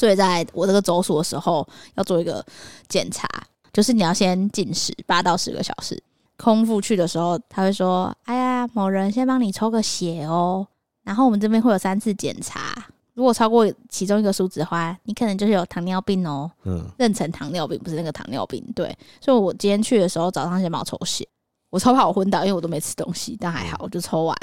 [0.00, 2.42] 所以在我这个周数的时候，要做一个
[2.88, 3.28] 检查，
[3.70, 6.02] 就是你要先禁食八到十个小时。
[6.38, 10.66] 空腹去的时候，他会说：“哎呀，某人先帮你抽个血哦。”
[11.04, 12.82] 然后我们这边会有三次检查，
[13.12, 16.50] 如果超过其中一个数值的话，你可能就是有糖尿病哦。
[16.64, 18.64] 嗯，妊娠糖尿病不是那个糖尿病。
[18.74, 21.28] 对，所以我今天去的时候，早上先帮我抽血，
[21.68, 24.34] 我超怕我昏倒，因为我都没吃东西，但还好，我就抽完。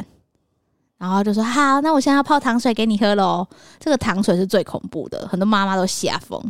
[0.98, 3.48] 然后就说好，那我现在要泡糖水给你喝喽。
[3.80, 6.42] 这个糖水是最恐怖的，很多妈妈都吓疯。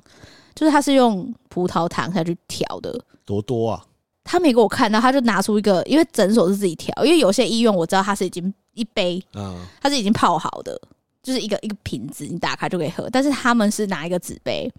[0.55, 3.83] 就是他是用葡萄糖下去调的，多多啊？
[4.23, 10.79] 他没给我看到，他就拿出一个，因为诊所是自己调，因为有些医院我知道他是已经一杯，嗯，他是已经泡好的，
[11.21, 13.09] 就是一个一个瓶子，你打开就可以喝。
[13.11, 14.71] 但是他们是拿一个纸杯。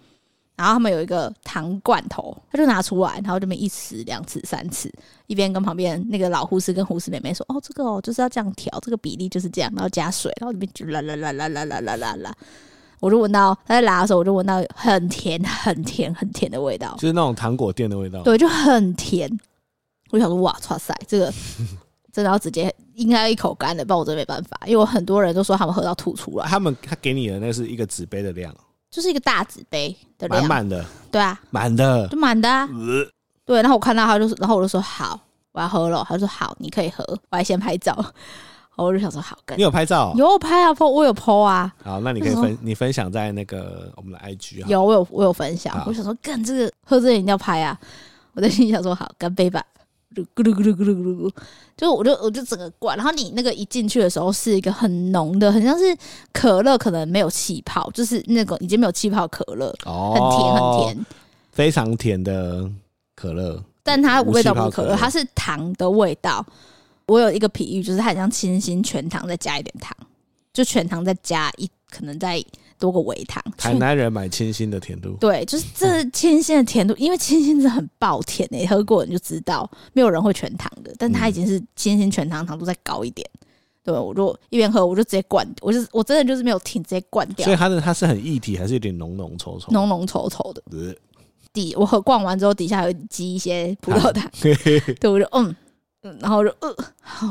[0.58, 4.92] 然后他们有一个糖罐头，他就拿出来，然后这边一吃、两次、三次，
[5.28, 12.34] 一边跟旁边那个老护士跟护士妹妹说：“哦，这个哦就是要这样调，这个比例就是这样，然后加水，然后这边就啦啦啦啦啦啦啦啦啦。”
[13.00, 18.24] 我就闻到他在拉的时候，我就闻到很甜、很甜、很甜的味道，就是那种糖果店的味道。
[18.24, 19.30] 对，就很甜。
[20.10, 21.32] 我就想说：“哇，哇塞，这个
[22.12, 26.46] 真的要直接应该要一口干的，不然我真没办法。”因为我很多人都说他们喝到吐出来。
[26.46, 28.52] 他们他给你的那是一个纸杯的量。
[28.90, 33.06] 就是一个大纸杯的量，满满的，对啊，满的，就满的啊，呃、
[33.44, 33.60] 对。
[33.60, 35.20] 然后我看到他，就是，然后我就说好，
[35.52, 36.04] 我要喝了。
[36.08, 37.04] 他就说好，你可以喝。
[37.30, 37.94] 我还先拍照，
[38.76, 40.14] 我就想说好，跟你有拍照？
[40.16, 41.72] 有拍啊，po 我有 po 啊。
[41.84, 45.82] 好，那你可以分，你分享在那个我们的 IG 啊有，我有我有分享。
[45.86, 47.78] 我想说，干这个喝这个饮料拍啊，
[48.32, 49.62] 我在心里想说好，干杯吧。
[50.34, 51.32] 咕噜咕噜咕噜咕噜，
[51.76, 55.84] 就我就我就整个灌，然后你那个一进去的时候是一个很浓的，很像是
[56.32, 61.06] 可乐，可能没有气泡，就是那个已经没有气泡可乐，哦，很甜很甜，
[61.52, 62.70] 非常甜的
[63.14, 66.44] 可乐，但它味道不是可乐，它是糖的味道。
[67.06, 69.96] 我有一个比喻，就是它很像清新全糖再加一点糖，
[70.52, 72.44] 就全糖再加一，可能再。
[72.78, 83.28] 多个微糖， 台南人买清新的甜度，对，就是这清新的甜度， 因为清新是很爆甜诶，喝过你就知道，没有人会全糖的，但它已经是清新全糖糖度再高一点，
[83.82, 87.44] 对，我就一边喝，我就直接灌，我就我真的就是没有停，直接灌掉。
[87.44, 89.70] 所以它的它是很液体，还是有点浓浓稠稠？
[89.72, 90.62] 浓浓稠稠的。
[90.72, 90.94] 呃
[91.50, 94.30] 底我喝灌完之后，底下有积一些葡萄糖。
[94.40, 95.56] 对，我就嗯
[96.02, 96.68] 嗯，然后我就呃，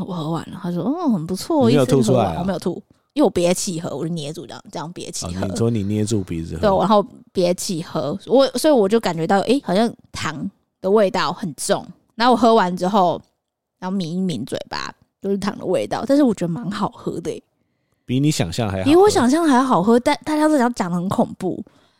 [0.05, 0.59] 我喝完了。
[0.61, 1.69] 他说嗯，很不错。
[1.69, 2.37] 你没有吐出来、啊？
[2.39, 2.81] 我没有吐，
[3.17, 5.47] 因为我憋气喝，我就捏住这样这样憋气喝。
[5.47, 6.61] 你说你捏住鼻子喝？
[6.61, 7.03] 对，然后
[7.33, 10.47] 憋气喝，我所以我就感觉到，哎、欸，好像糖
[10.81, 11.83] 的味道很重。
[12.13, 13.19] 然后我喝完之后，
[13.79, 16.03] 然后抿一抿嘴巴，都、就是糖的味道。
[16.05, 17.43] 但是我觉得蛮好喝的、欸，
[18.05, 19.99] 比你想象还好，比我想象还好喝。
[19.99, 21.59] 但大家都讲讲的很恐怖。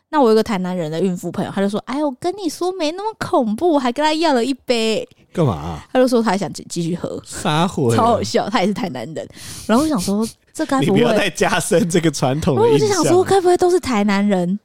[0.10, 8.48] 那我有个台南人的孕妇朋友，他就说：“哎，我跟你说没那么恐怖，还跟他要了一杯，干嘛、啊？”他就说他还想继继续喝，撒谎，超好笑。
[8.50, 9.28] 他也是台南人，
[9.66, 10.26] 然后我想说，
[10.58, 12.58] 这该不会你不要再加深这个传统？
[12.58, 14.60] 我就想说，该不会都是台南人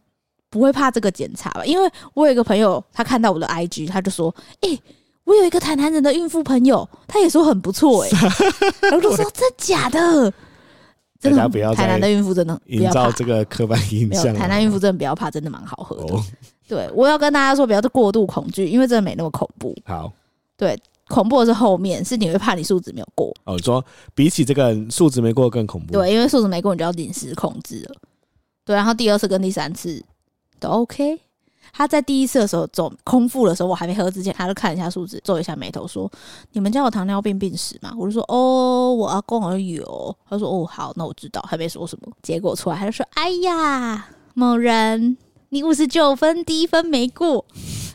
[0.48, 1.62] 不会怕这个检查吧？
[1.66, 4.82] 因为我有一个朋友，他看到我的 IG，他就说：“哎、欸，
[5.24, 8.08] 我有一个台南人的孕妇朋友，他也说很不错。”哎，
[8.80, 10.32] 然后就说：“真假的？”
[11.20, 14.34] 真的不要台南的孕妇真的营造这个刻板印象。
[14.34, 16.14] 台南孕妇真的不要怕，真的蛮好喝的。
[16.14, 16.24] 哦、
[16.66, 19.76] 对，我要跟大家说，不要过度恐惧，因为真的没那么恐怖。
[19.84, 20.12] 好，
[20.56, 20.76] 对，
[21.12, 23.30] 恐怖的是后面，是你会怕你数值没有过。
[23.44, 25.92] 哦，说比起这个数值没过更恐怖。
[25.92, 27.94] 对，因为数值没过，你就要临时控制了。
[28.64, 30.02] 对，然后第二次跟第三次
[30.58, 31.20] 都 OK。
[31.74, 36.10] 他在第一次的时候走空腹的时候，我还没喝之前，他就看一下数字，皱一下眉头说
[36.52, 45.16] ：“你们家有糖尿病病史吗？”我就说：“哦，我阿公好像有。”他说：“哦，好，那我知道。”还没说什么，结果出来他就说：“哎呀，某人，
[45.50, 47.44] 你五十九分，第一分没过。”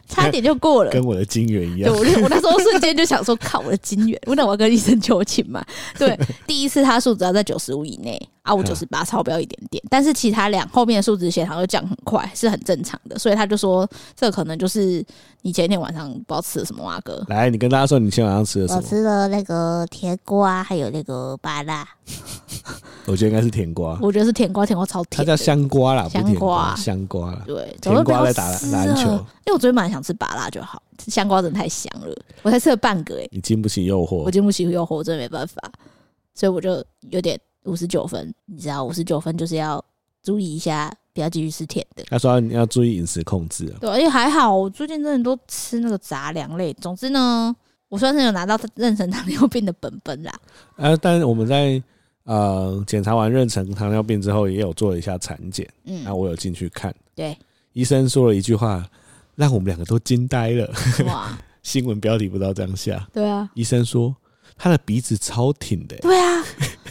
[0.07, 1.91] 差点就过了，跟我的金元一样。
[1.91, 5.63] 对，我就我那时候瞬间就想说，靠，我的金元，我那我要跟医生求情嘛。
[5.99, 15.03] 对，第一次他数值要在九十五以内啊，我九十八超标一点点，但是其他两后面的数值血糖都降很快，是很正常的，所以他就说这可能就是
[15.41, 17.23] 你前一天晚上不知道吃了什么啊哥。
[17.27, 18.79] 来，你跟大家说你前天晚上吃了什么？
[18.79, 21.85] 我吃了那个甜瓜，还有那个芭乐。
[23.05, 25.17] 我觉得应该是甜瓜，我觉得是甜瓜，甜瓜超甜。
[25.17, 27.41] 它叫香瓜啦，香瓜，香瓜啦。
[27.45, 29.11] 对，甜瓜在打篮球。
[29.47, 33.29] 因为我昨天本来想吃芭乐就好，香瓜真的太香了，我才吃了半个哎、欸。
[33.31, 35.59] 你经不起诱惑，我经不起诱惑，我真的没办法，
[36.33, 38.33] 所以我就有点五十九分。
[38.45, 39.83] 你知道，五十九分就是要
[40.23, 42.03] 注意一下，不要继续吃甜的。
[42.09, 43.77] 他说你要注意饮食控制啊。
[43.81, 46.73] 对，而且还好，我最近真的都吃那个杂粮类。
[46.75, 47.55] 总之呢，
[47.89, 50.31] 我算是有拿到妊娠糖尿病的本本啦。
[50.75, 51.81] 呃，但是我们在。
[52.29, 55.65] 呃，检查完妊娠糖尿病之后，也有做了一下产检。
[55.85, 56.93] 嗯，那我有进去看。
[57.15, 57.37] 对，
[57.71, 58.85] 医生说了一句话，
[59.37, 60.69] 让我们两个都惊呆了。
[61.05, 61.37] 哇！
[61.63, 63.07] 新闻标题不知道这样下。
[63.13, 63.49] 对啊。
[63.53, 64.13] 医生说
[64.57, 65.95] 他的鼻子超挺的。
[65.97, 66.43] 对啊。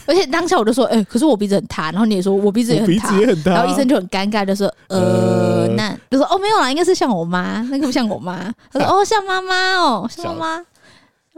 [0.07, 1.91] 而且当下我就说，哎、欸，可是我鼻子很塌。
[1.91, 2.97] 然后你也说我鼻子也很
[3.43, 3.51] 塌。
[3.51, 8.51] 然后医生就很尴尬，就说，呃，那就说，哦，没有啦，应该是像我妈，那个不像我妈。
[8.73, 10.65] 他说，哦，像妈妈哦，像妈妈。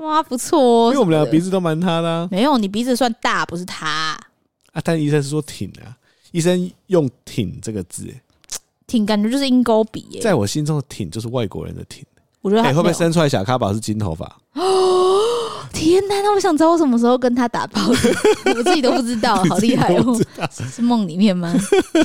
[0.02, 0.88] 妈，不错哦！
[0.92, 2.26] 因为我们两个鼻子都蛮塌的。
[2.32, 4.18] 没有，你鼻子算大，不是塌
[4.72, 4.82] 啊。
[4.82, 5.92] 但医生是说挺啊，
[6.32, 8.08] 医生用“挺”这个字，
[8.90, 10.20] 挺感觉就是鹰钩鼻耶。
[10.22, 12.04] 在我心中的“挺”就是外国人的“挺”。
[12.42, 14.26] 我觉得，哎，会不会生出来小咖宝是金头发？
[14.56, 15.20] 哦，
[15.74, 16.16] 天哪！
[16.22, 20.18] 那我想知道我什么时候跟他打炮的，我自己都不知道， 好厉害哦！
[20.50, 21.54] 是梦里面吗？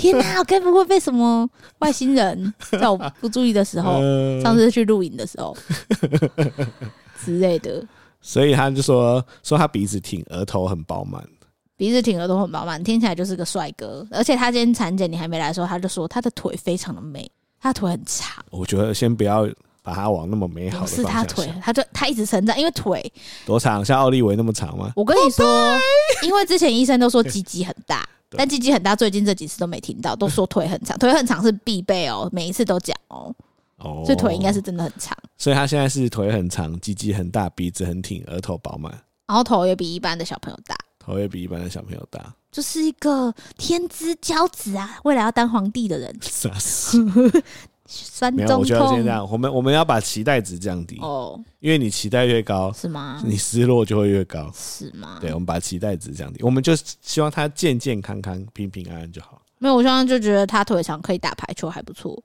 [0.00, 0.38] 天哪！
[0.38, 4.00] 我该不会被什么外星人在我不注意的时候，
[4.42, 5.56] 上次去露营的时候。
[7.24, 7.82] 之类的，
[8.20, 11.22] 所以他就说说他鼻子挺，额头很饱满，
[11.76, 14.06] 鼻子挺，额都很饱满，听起来就是个帅哥。
[14.10, 18.44] 而且他今天产检你还没来的时候，他就说他的腿非常的美，他的腿很长。
[18.50, 19.48] 我觉得先不要
[19.82, 21.12] 把他往那么美好的方向想。
[21.12, 23.12] 是他腿，他就他一直成长，因为腿
[23.44, 24.92] 多长，像奥利维那么长吗？
[24.94, 25.46] 我跟你说，
[26.22, 33.34] 因为之前医生都说鸡鸡很大， 但鸡鸡很大，最近这几次都没听到，都说腿很长， 腿很长是必备哦，每一次都讲哦。
[33.78, 38.90] 哦，这腿应该是真的很长，所以他现在是腿很长，鸡鸡很大，鼻子很挺，额头饱满，
[39.26, 44.98] 然后头也比一般的小朋友大，头也比一般的小朋友大， 就是一个天之骄子啊！
[45.04, 46.16] 未来要当皇帝的人，
[47.86, 48.60] 酸中痛。
[48.60, 53.22] 我觉得先这样，我们我们要把期待值降低哦，因为你期待越高，是吗？
[53.24, 55.18] 你失落就会越高，是吗？
[55.20, 59.42] 对，我们把期待值降低，我们就希望他健健康康、平平安安就好。
[59.58, 62.20] 没有，我现在就觉得他腿长，可以打排球，还不错。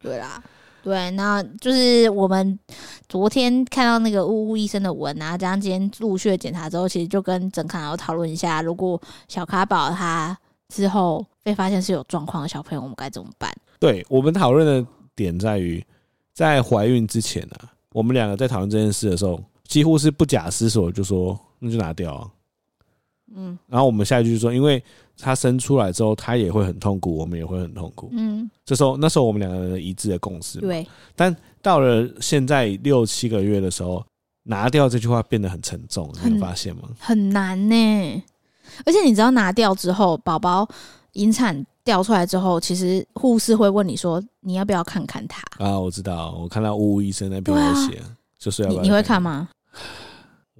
[0.00, 0.42] 对啦。
[0.82, 2.58] 对，那就是我们
[3.08, 10.36] 昨天看到那个呜呜医生的文啊，加上今天陆续的检查之后，其实就跟诊康要讨论一下，如果小卡宝他
[10.68, 13.52] 之后被发现是有状况的小朋友，我们该怎么办？
[13.78, 15.84] 对，我们讨论的点在于，
[16.32, 17.56] 在怀孕之前呢、
[17.92, 22.30] 我们两个在讨论这件事的时候，几乎是不假思索就说，那就拿掉啊。
[23.34, 24.82] 嗯，然后我们下一句就说，因为
[25.18, 28.08] 他生出来之后，他也会很痛苦，我们也会很痛苦。
[28.12, 30.58] 嗯，这时候那时候我们两个人一致的共识。
[30.60, 34.04] 对，但到了现在六七个月的时候，
[34.44, 36.82] 拿掉这句话变得很沉重，你有发现吗？
[36.98, 38.22] 很难呢、欸。
[38.86, 40.66] 而且你知道拿掉之后，宝宝
[41.12, 45.78] 引产掉出来之后，其实护士会问你说，你要不要看看他啊？
[45.78, 49.48] 我知道，我看到呜呜医生那边有写，啊、就是要不要你你会看吗？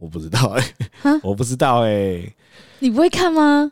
[0.00, 2.36] 我不知道哎、欸，我不知道哎、欸，
[2.78, 3.70] 你不会看吗？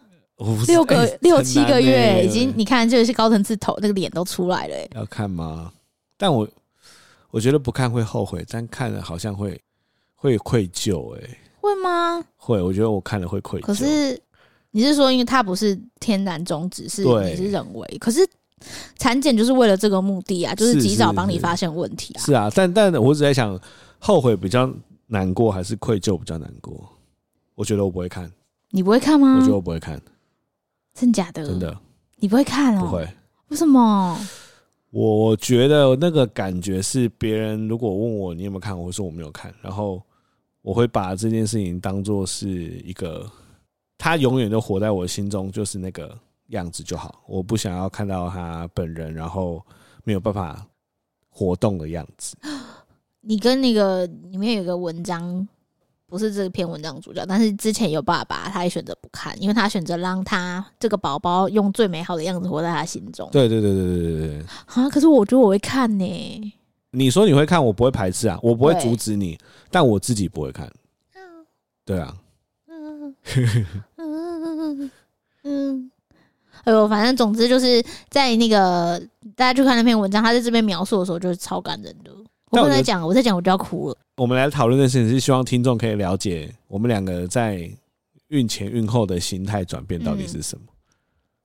[0.69, 4.89] 六个、欸、六七个月、欸、已经，你看这个是高层次头，那个脸都出来了、欸。
[4.95, 5.73] 要看吗？
[6.17, 6.47] 但我
[7.31, 9.61] 我觉得不看会后悔，但看了好像会
[10.15, 11.39] 会愧疚哎、欸。
[11.61, 12.23] 会吗？
[12.37, 13.65] 会，我觉得我看了会愧疚。
[13.65, 14.17] 可是
[14.71, 17.99] 你是说，因为它不是天然种植，是你是人为？
[17.99, 18.21] 可是
[18.97, 22.21] 产检就是为了这个目的啊，就是及早帮你发现问题啊。
[22.21, 23.59] 是啊，但但我只在想，
[23.99, 24.73] 后悔比较
[25.09, 26.89] 难过，还是愧疚比较难过？
[27.57, 28.31] 我觉得我不会看。
[28.71, 29.37] 你不会看吗？
[29.37, 30.01] 我觉得我不会看。
[30.95, 31.45] 真假的？
[31.47, 31.77] 真的，
[32.17, 32.81] 你不会看哦？
[32.83, 33.09] 不会。
[33.49, 34.17] 为什么？
[34.91, 40.03] 我觉得那个感觉是，别人如果问我你有没有看，我会说我没有看，然后
[40.63, 43.31] 我会把这件事情当做是一个，
[43.97, 46.19] 他永远都活在我心中，就是那个
[46.49, 47.23] 样子就好。
[47.27, 49.65] 我不想要看到他本人，然后
[50.05, 50.67] 没有办法
[51.29, 52.37] 活动的样子。
[53.29, 55.47] 你跟那个里面有个文章。
[56.11, 63.29] 不是这篇文章主角，但是之前有爸爸，他也选择不看，因为他选择让他这个宝宝用最美好的样子活在他心中。
[63.31, 64.45] 对对对对对对对。
[64.69, 64.89] 啊！
[64.89, 66.55] 可是我觉得我会看呢。
[66.93, 69.37] 你说你会看，我不会排斥啊，我不会阻止你，
[69.71, 70.67] 但我自己不会看。
[71.15, 71.45] 嗯。
[71.85, 72.17] 对啊。
[72.67, 73.15] 嗯
[73.99, 74.91] 嗯
[75.43, 75.91] 嗯。
[76.65, 78.99] 哎呦，反正总之就是在那个
[79.37, 82.11] 大家去看那篇文章，他在这边描述的时候就是超感人的。
[82.51, 83.97] 我刚才讲，我在讲，我就要哭了。
[84.17, 87.71] 我们来讨论的事情是希望听众可以了解我们两个在
[88.29, 90.65] 孕前、孕后的心态转变到底是什么。
[90.67, 90.75] 嗯、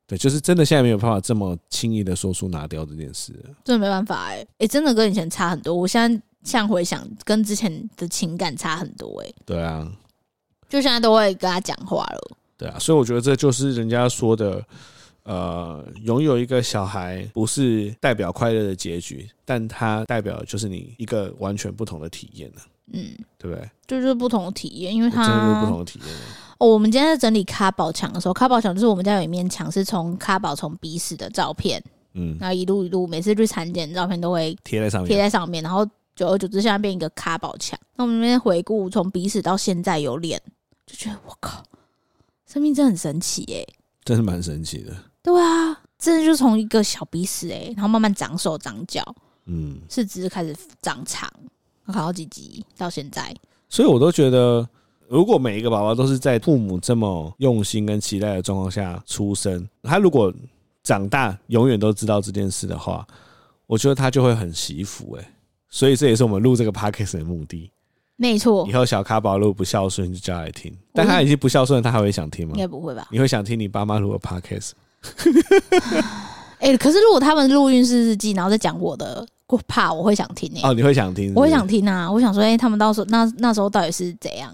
[0.07, 5.75] 对，就是真的现在没有办法这么轻易的说出拿掉这件事，真的没办法哎、欸，哎、欸，真的跟以前差很多。
[5.75, 9.35] 我现在像回想，跟之前的情感差很多哎、欸。
[9.45, 9.87] 对啊，
[10.69, 12.37] 就现在都会跟他讲话了。
[12.57, 14.63] 对啊，所以我觉得这就是人家说的。
[15.23, 22.61] 呃，拥有一个小孩不是代表快乐的结局，但它代表就是你一个完全不同的体验了。
[22.91, 23.69] 嗯，对不对？
[23.87, 26.09] 就是不同的体验，因为它真的是不同的体验。
[26.57, 31.81] 哦，我们今天在整理卡宝墙的时候，卡宝墙就是我们家有一面墙是从卡宝从鼻屎的照片，
[32.13, 37.79] 嗯，然后一路一路，每次去产检照片都会贴在上面，贴在上面，然后久而久之，现在变一个卡宝墙。
[37.95, 40.41] 那我们那边回顾从鼻屎到现在有脸，
[40.85, 41.63] 就觉得我靠，
[42.45, 43.65] 生命真的很神奇耶，
[44.03, 44.93] 真是蛮神奇的。
[45.23, 49.01] 对啊，真的就从一个小鼻屎哎，然后慢慢长手长脚，
[49.45, 51.31] 嗯，四肢开始长长，
[51.87, 53.33] 考好几级到现在，
[53.69, 54.67] 所以我都觉得，
[55.07, 60.31] 如果每一个宝宝都是在父母这么用心跟期待的状况下出生，他如果
[60.83, 63.07] 长大永远都知道这件事的话，
[63.65, 65.33] 我觉得他就会很惜福哎，
[65.69, 67.71] 所以这也是我们录这个 podcast 的目的。
[68.17, 72.53] 没错，以后小咖宝如果不孝顺就叫来听，但他已经不孝顺，他还会想听吗？
[72.55, 73.07] 应该不会吧？
[73.09, 74.71] 你会想听你爸妈录的 podcast？
[76.59, 80.69] 哎、欸，可是如果他们录运势日记，然后再讲我的，我怕我会想听哎、欸。
[80.69, 81.39] 哦，你会想听是不是？
[81.39, 82.09] 我会想听啊！
[82.09, 84.53] 我想说，哎、欸，他们到时候那那时候到底是怎样？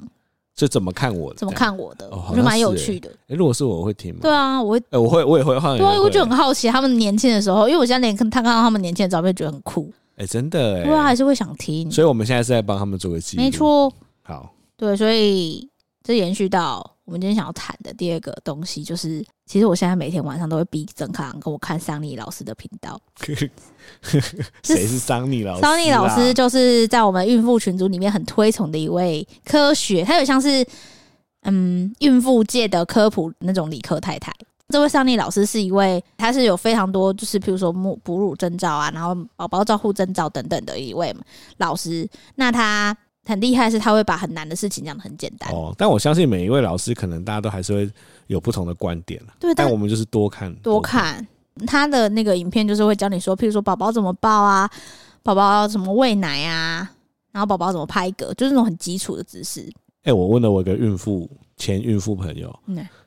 [0.56, 1.38] 就怎么看我的？
[1.38, 2.08] 怎么看我的？
[2.08, 3.10] 哦、我觉得蛮有趣的。
[3.10, 4.22] 哎、欸，如果是我会听吗？
[4.24, 4.82] 对啊，我会。
[4.92, 5.54] 我会，我也会。
[5.78, 9.90] 对啊，我就很好奇他们年轻的时候，因为我现在连看他看到他们年轻的照片，觉得很酷。
[10.16, 11.90] 哎、欸，真的哎、欸，对啊，还是会想听。
[11.92, 13.44] 所以我们现在是在帮他们做个记录。
[13.44, 13.94] 没错。
[14.24, 14.52] 好。
[14.76, 15.70] 对，所以
[16.04, 16.96] 这延续到。
[17.10, 23.02] 我们今天想要谈的第二个东西，就是其实我现在每天晚上都会逼曾康跟我看桑尼老师的频道。
[24.62, 25.62] 谁是桑尼老师啊？
[25.62, 30.64] 桑尼老师就是在我们孕妇群组里面很推崇的一位科学，他有像是
[31.46, 34.32] 嗯孕妇界的科普那种理科太太。
[34.68, 41.12] 这位桑尼老师是一位，他是有非常多就是譬如说母哺乳征兆啊，然后宝宝照护征兆等等的一位
[41.58, 42.08] 老师。
[42.36, 42.96] 那他。
[43.26, 45.74] 很厉害，是他会把很难的事情讲得很简单哦。
[45.78, 47.92] 但我相信每一位老师，可能大家都还是会
[48.28, 49.22] 有不同的观点。
[49.40, 51.26] 对，但我们就是多看多看
[51.68, 54.70] 他的那个影片，就是会教你说，譬如说宝宝怎么抱啊，
[55.22, 56.90] 宝宝怎么喂奶啊，
[57.32, 59.72] 然后宝宝怎么拍嗝，就是那种很基础的知识。
[60.04, 62.58] 哎，我问了我一个孕妇前孕妇朋友，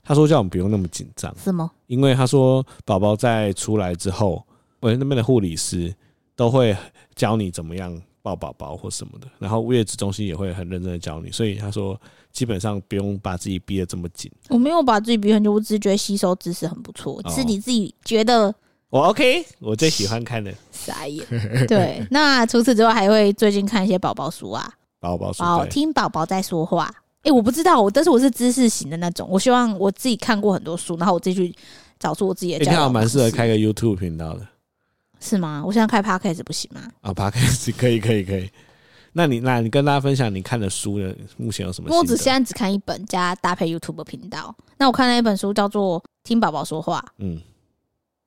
[0.05, 1.71] 他说叫我们不用那么紧张，是吗？
[1.87, 4.45] 因为他说宝宝在出来之后，
[4.81, 5.93] 我那边的护理师
[6.37, 6.77] 都会
[7.17, 8.01] 教你怎么样。
[8.23, 14.31] 抱宝宝或什么的，然后月子中心也会很认真的教你，所以他说基本上不用把自己逼得这么紧。
[14.49, 18.55] 我没有把自己逼很紧，我只是觉得吸收知识很不错，哦、是你自己觉得
[18.91, 20.53] 我 OK，我最喜欢看的。
[20.71, 21.27] 傻眼。
[21.67, 26.89] 对，那除此之外还会最近看一些宝宝书啊，宝宝书，哦听宝宝在说话。
[27.23, 31.55] 哎、欸，我不知道，我但是我是知识型的那种，我希望我自己看过很多书，然后我自己去
[31.99, 32.59] 找出我自己的。
[32.59, 34.47] 你看，我蛮适合开个 YouTube 频道的。
[35.23, 35.63] 是吗？
[35.65, 36.83] 我现在开 Podcast 不行吗？
[37.01, 38.51] 啊，Podcast 可以，可以，可以。
[39.13, 41.95] 那你那你跟大家分享你看的书的目前有什么？
[41.97, 44.55] 我只现在只看一本，加搭配 YouTube 频道。
[44.79, 47.41] 那我看了一本书叫做《听宝宝说话》，嗯，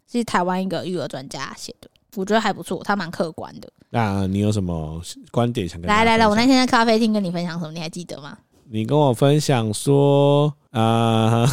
[0.09, 3.67] 是台湾一个育儿专家写的，我觉得还不错，他蛮客观的。
[3.89, 5.87] 那你有什么观点想跟？
[5.89, 7.71] 来来来，我那天在咖啡厅跟你分享什么？
[7.73, 8.37] 你还记得吗？
[8.69, 11.49] 你跟我分享说啊， 呃、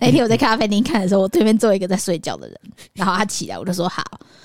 [0.00, 2.60] 那天我在咖啡厅看的时候，我对面坐一个在睡觉的人，
[2.94, 4.02] 然后他起来，我就说好，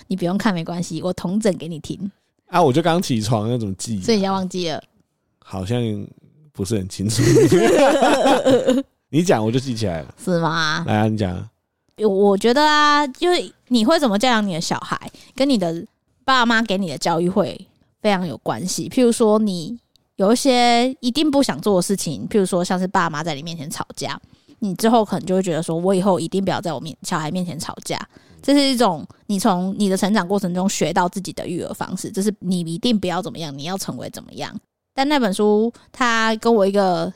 [0.07, 2.11] 你不用看没关系，我同整给你听。
[2.47, 2.61] 啊！
[2.61, 4.81] 我就刚起床，那种记忆，所以你要忘记了？
[5.39, 5.81] 好像
[6.51, 7.23] 不是很清楚。
[9.09, 10.83] 你讲我就记起来了，是吗？
[10.87, 11.49] 来啊，你讲。
[11.97, 14.99] 我觉得啊，就是你会怎么教养你的小孩，
[15.35, 15.85] 跟你的
[16.25, 17.67] 爸妈给你的教育会
[18.01, 18.89] 非常有关系。
[18.89, 19.77] 譬如说，你
[20.15, 24.19] 有一些一定不想做的事情，譬如说像是爸妈在你面前吵架，
[24.59, 27.99] 你之后可能就会觉得说，我以后一定不要在我面小孩面前吵架。
[28.41, 34.53] 这是一种你从你的成长过程中学到自己的育儿方式，就是你一定不要怎么样，你要成为怎么样。
[34.93, 37.11] 但那本书它跟我一个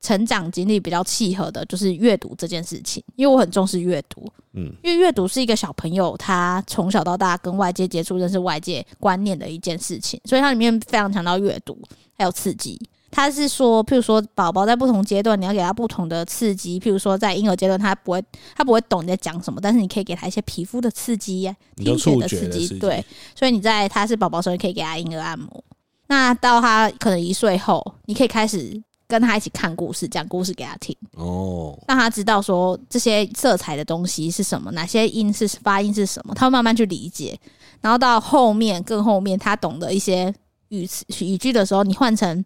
[0.00, 11.78] 成长经历比较契合的，就是阅读这件事情，因为我很重视阅读，嗯，因为阅读是一个小朋友他从小到大跟外界接触、认识外界观念的一件事情，所以它里面非常强调阅读
[12.16, 12.80] 还有刺激。
[13.12, 16.78] 他是说，譬如说，宝宝在不同阶段，你要给他不同的刺激。
[16.78, 18.22] 譬如说，在婴儿阶段，他不会，
[18.54, 22.78] 他不会懂你在讲什么，但是你可以给他一些皮肤的刺激呀，听觉的刺激。
[22.78, 25.64] 对，所以你在他是宝宝时候，你可以给他婴儿按摩。
[26.06, 28.80] 那到他可能一岁后，你可以开始
[29.10, 30.96] 跟他一起看故事，讲故事给他听。
[31.16, 37.38] 哦，让他知道说这些色彩的东西是什么，哪些音是发音是什么，他会慢慢去理解。
[37.80, 40.32] 然后到后面更后面，他懂得一些
[40.68, 42.44] 语词语句的时候，你换成。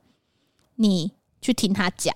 [0.77, 1.09] 你
[1.41, 2.13] 去听他讲，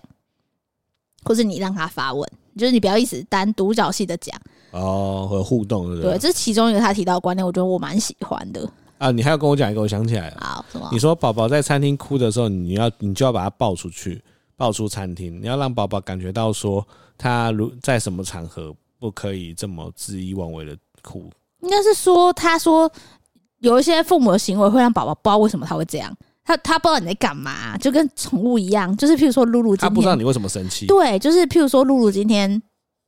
[1.22, 4.36] 或是你让他发问，就是你不要一直单独角戏的讲
[4.72, 6.10] 哦，和互动对不对？
[6.14, 8.68] 对，这是其中一个他提到的观念，我觉得我蛮喜欢的
[8.98, 9.12] 啊。
[9.12, 10.38] 你还要跟我讲一个，我想起来了。
[10.40, 10.88] 好，什么？
[10.90, 14.20] 你说宝宝在餐厅哭的时候，你要你就要把他抱出去，
[14.58, 16.86] 抱出餐厅，你要让宝宝感觉到说，
[17.16, 21.30] 他如在什么场合不可以这么恣意妄为的哭。
[21.60, 22.90] 应该是说，他说
[23.60, 26.14] 有一些父母的行为会让宝宝不知道为什么他会这样。
[26.44, 30.86] 他他不知道你在干嘛，就跟宠物一样，就是譬如说露露，他不知道你为什么生气。
[30.86, 32.60] 对，就是譬如说露露今天，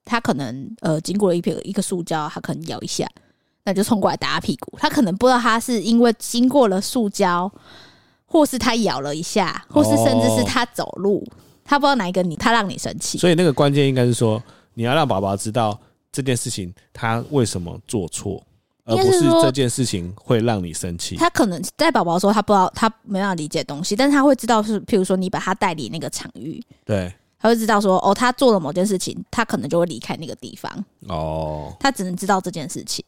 [0.05, 3.09] 他可能呃经过了一片一个塑胶，他可能咬一下，
[3.65, 4.77] 那就冲过来打他屁股。
[4.79, 7.51] 他可能不知道他是因为经过了塑胶，
[8.31, 11.33] 或是他咬了一下，或是甚至是他走路，哦、
[11.65, 13.19] 他不知道哪一个你他让你生气。
[13.19, 14.43] 所以那个关键应该是说，
[14.75, 15.79] 你要让宝宝知道
[16.11, 18.43] 这件事情他为什么做错。
[18.87, 21.15] 而不是这件事情会让你生气。
[21.15, 30.85] 他可能在宝宝说，他不知道，他没办法理解东西，但是他会知道是，譬如说你把他带离那个场域，对，他会知道说，哦，他做了某件事情，他可能就会离开那个地方。
[31.07, 33.05] 哦，他只能知道这件事情，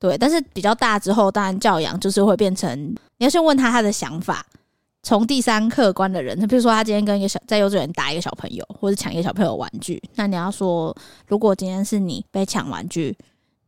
[0.00, 0.18] 对。
[0.18, 2.76] 但是比较大之后，当然教养就是会变成，
[3.18, 4.44] 你要先问他他的想法，
[5.02, 10.94] 从第三客观的人，他比如说他今天跟一个小在幼稚园打一个小朋友，或者抢一个小朋友玩具，那你要说，
[11.26, 13.16] 如果今天是你被抢玩具。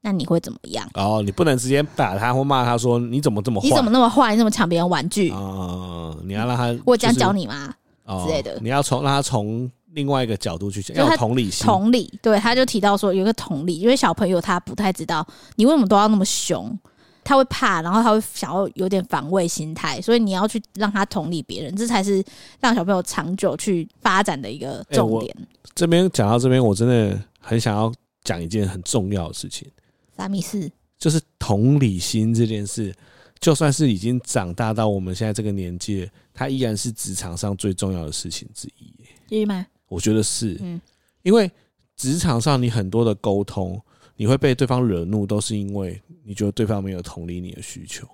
[0.04, 0.84] 那你会怎么样？
[0.94, 3.68] 哦，你不能直接打他或骂他说，你怎么这么坏？
[3.68, 4.32] 你怎么那么坏？
[4.32, 5.30] 你怎么抢别人玩具？
[5.30, 7.72] 哦，你要让他、就是、我这样教你吗？
[8.04, 8.58] 哦、之类的。
[8.60, 11.64] 你要从让他从另外一个角度去讲，要有同理心。
[11.64, 15.24] 同理，对，他就提到说有一个同理，因为小朋友他不太知道
[15.54, 16.76] 你为什么都要那么凶，
[17.24, 22.22] 他会怕，然后他会想要有点防卫心态，所以你要去让他同理别人，这才是
[22.60, 25.34] 让小朋友长久去发展的一个重点。
[25.38, 27.92] 欸、这边讲到这边，我真的很想要
[28.24, 29.68] 讲一件很重要的事情。
[30.16, 30.70] 啥意思？
[30.98, 32.94] 就是同理心这件事，
[33.40, 38.92] 就算是已经长大到我们现在这个年纪，它依然是职场上最重要的事情之一。
[39.28, 39.66] 对吗？
[39.88, 40.80] 我觉得是，嗯，
[41.22, 41.50] 因为
[41.96, 43.80] 职场上你很多的沟通，
[44.16, 48.06] 你会被对方惹怒，都是因为你觉得对方没有同理你的需求。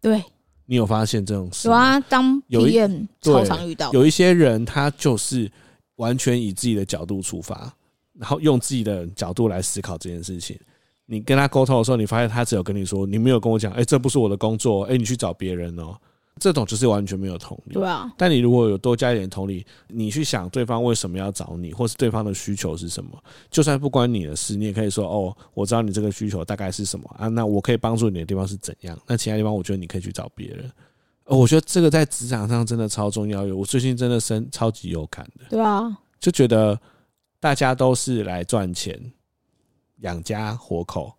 [0.00, 0.22] 对，
[0.66, 1.68] 你有发现这种事？
[1.68, 2.42] 有啊，当
[3.20, 5.50] 超常遇到，有一些人他就是
[5.96, 7.72] 完全以自己的角度出发，
[8.18, 10.58] 然后用自己的角度来思考这件事情。
[11.06, 15.96] 你跟他沟通的时候，你发现他只有跟你说，你没有跟我讲，哎，这不是我的工作，哎，你去找别人哦。
[16.38, 17.74] 这种就是完全没有同理。
[17.74, 18.12] 对啊。
[18.16, 23.10] 但你如果有多加一点同理，你去想对方为什么要找你，或是对方的需求是什么，
[23.50, 28.98] 就算不关你的事，你也可以说，哦，我知道你这个需求大概是什么啊，那我可以帮助你的地方是怎样？
[29.06, 30.70] 那其他地方我觉得你可以去找别人。
[31.24, 35.46] 我觉得这个在职场上真的超重要，我最近真的生超级有感的。
[35.50, 35.96] 对啊。
[36.20, 36.78] 就觉得
[37.40, 39.00] 大家都是来赚钱。
[40.00, 41.10] 养家活口，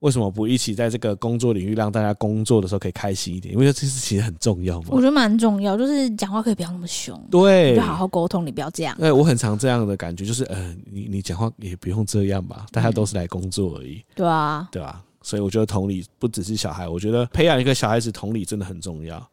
[0.00, 3.54] 为什么不一起在这个工作领域让大家工作的时候可以开心一点？
[3.54, 4.88] 因为这事情很重要嘛。
[4.90, 8.96] 我觉得蛮重要，就是讲话可以不要那么凶，对，就好好沟通，你不要这样。
[8.98, 13.94] 对，我很常这样的感觉，就是呃，你你讲话也不用这样吧，大家都是来工作而已。
[13.96, 15.02] 嗯、对啊，对吧？
[15.22, 19.26] 所以我觉得同理不只是小孩，我觉得培养一个小孩子同理真的很重要。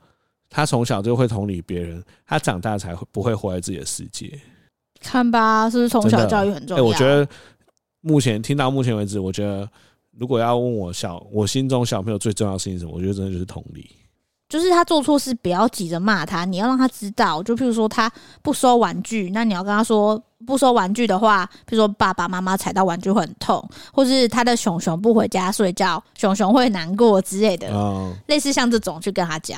[0.49, 4.39] 他从小就会同理别人，他长大才会不会活在自己的世界。
[5.01, 6.83] 看吧，是不是从小教育很重要？
[6.83, 7.27] 欸，我觉得
[8.01, 9.69] 目前听到目前为止，我觉得
[10.17, 13.89] 如果要问我小我心中小朋友最重要的事情是什么，我觉得真的就是同理。
[14.49, 17.41] 就是他做错事，不要急着骂他，你要让他知道。
[17.41, 18.11] 就譬如说他
[18.43, 29.57] 不收玩具，那你要跟他说，不收玩具的话，譬如说爸爸妈妈踩到玩具会很痛，或是他的熊熊不回家睡觉，熊熊会难过之类的，嗯，类似像这种去跟他讲，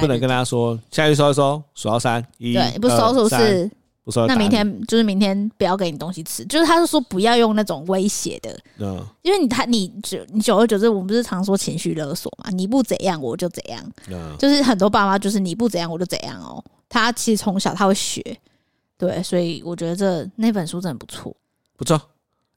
[0.00, 3.70] 不能跟他说下去收一收，数到三，一，对，不收是不是？
[4.28, 12.48] 那明天就是明天不要给你东西吃，就是他是说不要用那种威胁的，嗯，因为你他你久你久而久之，我们不是常说情绪勒索嘛？
[12.50, 16.62] 你不怎样我就怎样，嗯，就是很多爸妈就是你不怎样我就怎样哦。
[16.88, 18.22] 他其实从小他会学，
[18.96, 21.34] 对，所以我觉得这那本书真的不错，
[21.76, 22.00] 不错。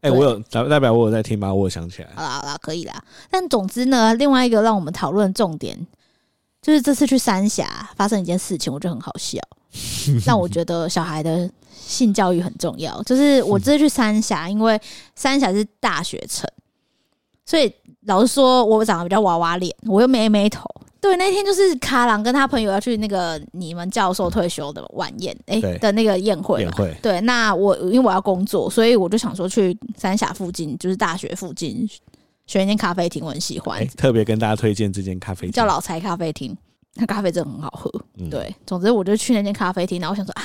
[0.02, 1.52] 哎，我有代代表我有在听吗？
[1.52, 3.04] 我有想起来，好啦好啦，可以啦。
[3.32, 5.76] 但总之呢，另外一个让我们讨论重点
[6.62, 9.40] 就是这次去三峡发生一件事情，我觉得很好笑。
[10.26, 13.02] 那我觉得小孩的性教育很重要。
[13.04, 14.80] 就是我这次去三峡，因为
[15.16, 16.50] 三峡是大学城，
[17.46, 17.72] 所以
[18.06, 20.66] 老实说，我长得比较娃娃脸，我又妹妹头。
[21.02, 26.60] 对，那天就是卡郎跟他朋友要去那个你们教授退休的晚宴，哎、欸、的那个宴会。
[26.60, 26.94] 宴会。
[27.02, 31.90] 对，那我因为我要工作，所以我就想说去三峡附近，就是大学附近
[32.48, 33.80] 选一间咖啡厅，我很喜欢。
[33.80, 36.58] 欸、特别跟大家推荐这间咖啡厅，叫老柴咖啡厅。
[37.00, 38.54] 那咖啡真的很好喝，嗯、对。
[38.66, 40.44] 总之，我就去那间咖啡厅，然后我想说啊，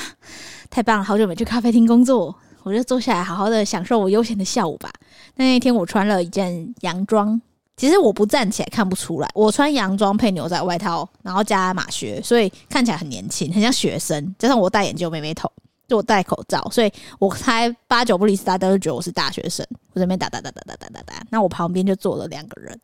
[0.70, 4.90] 太棒了，好久没去咖啡厅工作，我就坐下来好好的享受我悠闲的下午吧。
[5.36, 7.40] 那一天我穿了一件洋装，
[7.76, 14.34] 其实我不站起来看不出来，我穿洋装配牛仔外套，然后加马靴，所以看起来很年轻，很像学生。
[14.38, 15.50] 加上我戴眼镜、妹妹头，
[15.88, 19.66] 就我戴口罩，所以我猜八九不离十，大家都觉得我是大学生。
[19.92, 22.80] 我这边打打打打打打打打，那我旁边就坐了两个人，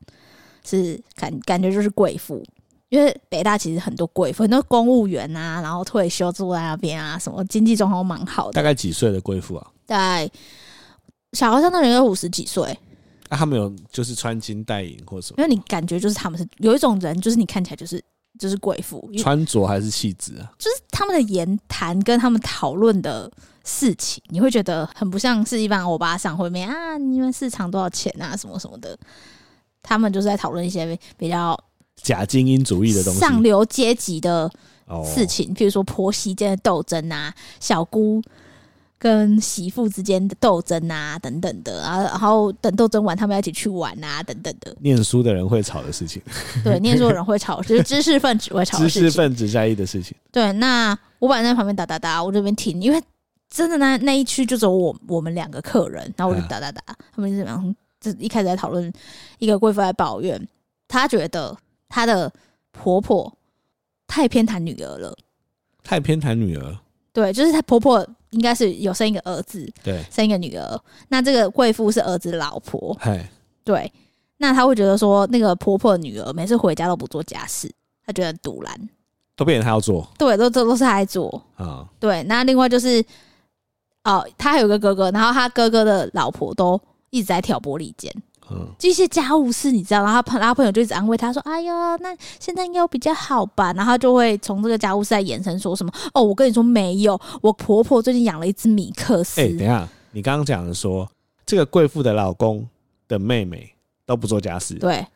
[0.64, 2.42] 是感感觉就是贵妇。
[2.90, 8.52] 因为北大其实很多贵妇，很多公务员啊，然后退休住在那边啊，什么经济状况蛮好的。
[8.52, 9.66] 大概几岁的贵妇啊？
[9.86, 10.28] 大概
[11.32, 12.64] 小学生的人有五十几岁。
[13.28, 15.40] 那、啊、他们有就是穿金戴银或什么？
[15.40, 18.02] 因为你感觉就是他们是有一种人，就是你看起来就是
[18.40, 20.50] 就是贵妇，穿着还是气质啊？
[20.58, 23.30] 就是他们的言谈跟他们讨论的
[23.62, 28.98] 事情，你会觉得很不像是一般欧巴上会面啊，你们市场多少钱啊，什么什么的。
[29.80, 31.56] 他们就是在讨论一些比较。
[32.02, 34.50] 假精英主义的东西，上流阶级的
[35.04, 38.22] 事情，譬如说婆媳间的斗争啊，小姑
[38.98, 44.76] 跟媳妇之间的斗争啊，等等的啊，然后等斗争完，他们要一起去玩啊，等等的。
[44.80, 46.20] 念书的人会吵的事情，
[46.64, 50.14] 对， 念书的人会吵， 就是知识分子会吵的事情，知识分子在意的事情。
[50.32, 53.00] 对，那我本来在旁边打打打，我这边停，因为
[53.48, 56.82] 真的那那一区就只有我我们两个客人，然后我就打打打，
[57.14, 57.76] 他们是怎么样？
[58.00, 58.92] 就一开始在讨论，
[59.38, 60.48] 一个贵妇在抱怨，
[60.88, 61.56] 他觉得。
[61.90, 62.32] 她的
[62.72, 63.30] 婆婆
[64.06, 65.14] 太偏袒女儿了，
[65.84, 66.78] 太偏袒女儿。
[67.12, 70.80] 对，就是她婆婆应该是有生一个儿子，对，生一个女儿。
[71.08, 73.26] 那这个贵妇是儿子的老婆，嘿，
[73.64, 73.92] 对。
[74.38, 77.70] 那她会觉得说，那个婆婆的女儿每次回家都不做家事，
[78.06, 78.88] 她觉得很赌烂，
[79.36, 81.66] 都变成她要做，对，都都都是她在做啊。
[81.66, 83.04] 哦、对，那另外就是，
[84.04, 86.80] 哦，她还有个哥哥，然后他哥哥的老婆都
[87.10, 88.10] 一直在挑拨离间。
[88.78, 99.40] 这些家务事你知道，然后他朋他朋友就一直安慰他说：“哎呀，那现在应该比较好吧？”然后他就会从这个家务事来延伸说什么：“哦，我跟你说没有，我婆婆最近养了一只米克斯。
[99.42, 101.08] ”哎，等一下，你刚刚讲的说
[101.46, 102.66] 这个贵妇的老公
[103.08, 103.72] 的妹妹
[104.06, 105.06] 都不做家事，对，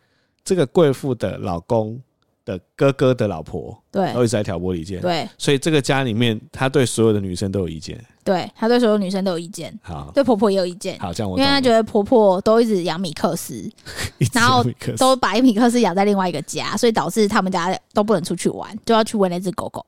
[0.45, 2.01] 这个贵妇的老公。
[2.45, 13.71] 的哥哥的老婆，对，都一直在挑拨离间，对，所以这个家里面，他对所有的女生都有意见，对，他对所有女生都有意见，好，对婆婆也有意见，好，这样我，因为他觉得婆婆都一直养米克斯，
[14.35, 14.65] 然后
[14.99, 19.85] 都把米克斯养在另外一个家，所以导致他们家都不能出去玩，就要去喂那只狗狗。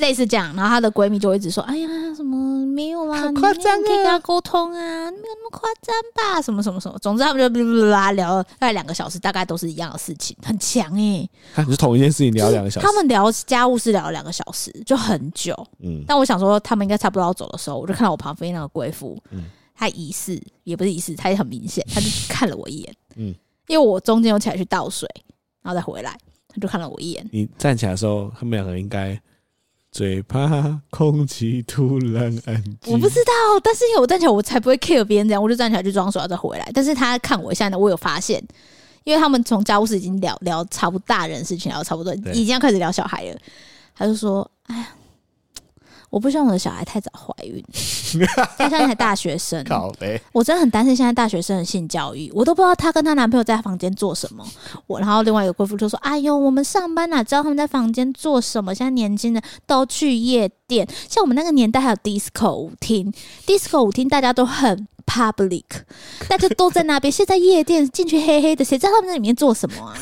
[0.00, 6.42] 类似这样，然后她的闺蜜就会一直说：“哎呀，什么没有啦，你可以跟她沟通啊，没有那么夸张吧？
[6.42, 11.30] 什么什么什么，总之他们就啦聊了大概两个小时，大概都是一样的事情，很强哎、欸。
[11.54, 15.54] 他是同一件事情聊两个小时，他们聊家务事聊了两个小时，就很久。
[15.80, 19.44] 嗯，但我想说，他们应该差不多要走的时候，我就看到我旁边那个贵妇，嗯，
[19.74, 23.34] 她疑似也不是疑似，她也很明显，她就看了我一眼，嗯，
[23.68, 25.08] 因为我中间有起来去倒水，
[25.62, 26.16] 然后再回来，
[26.48, 27.28] 她就看了我一眼。
[27.32, 29.20] 你站起来的时候，他们两个应该。
[29.92, 32.92] 最怕空气突然安静。
[32.92, 33.32] 我不知道，
[33.62, 36.70] 但是因为我站起来，我才不会 care 别人这样，我就站起来去装水，再回来。
[36.72, 38.42] 但是他看我一下呢，我有发现，
[39.04, 43.38] 因为他们从家务事已经聊聊差不多大人事情，聊差不多，已经要开始聊小孩了。
[43.96, 44.88] 他就说：“哎呀，
[46.10, 47.64] 我不希望我的小孩太早怀孕，
[48.58, 49.64] 他现在才大学生，
[50.32, 54.44] 我真的很担心现在大学生的性教育，我都不知道她跟她男朋友在房间做什么。
[54.88, 58.74] 我然后另外一个贵妇就说：“哎呦，我们上班哪知道他们在房间做什么？
[58.74, 63.12] 现在年轻人都去夜店，像我们那个年代还有 disco 舞厅
[63.46, 65.64] ，disco 舞厅大家都很 public，
[66.28, 67.12] 大家都在那边。
[67.12, 69.94] 现在夜店进去黑黑的，谁知道他们在里面做什么啊？”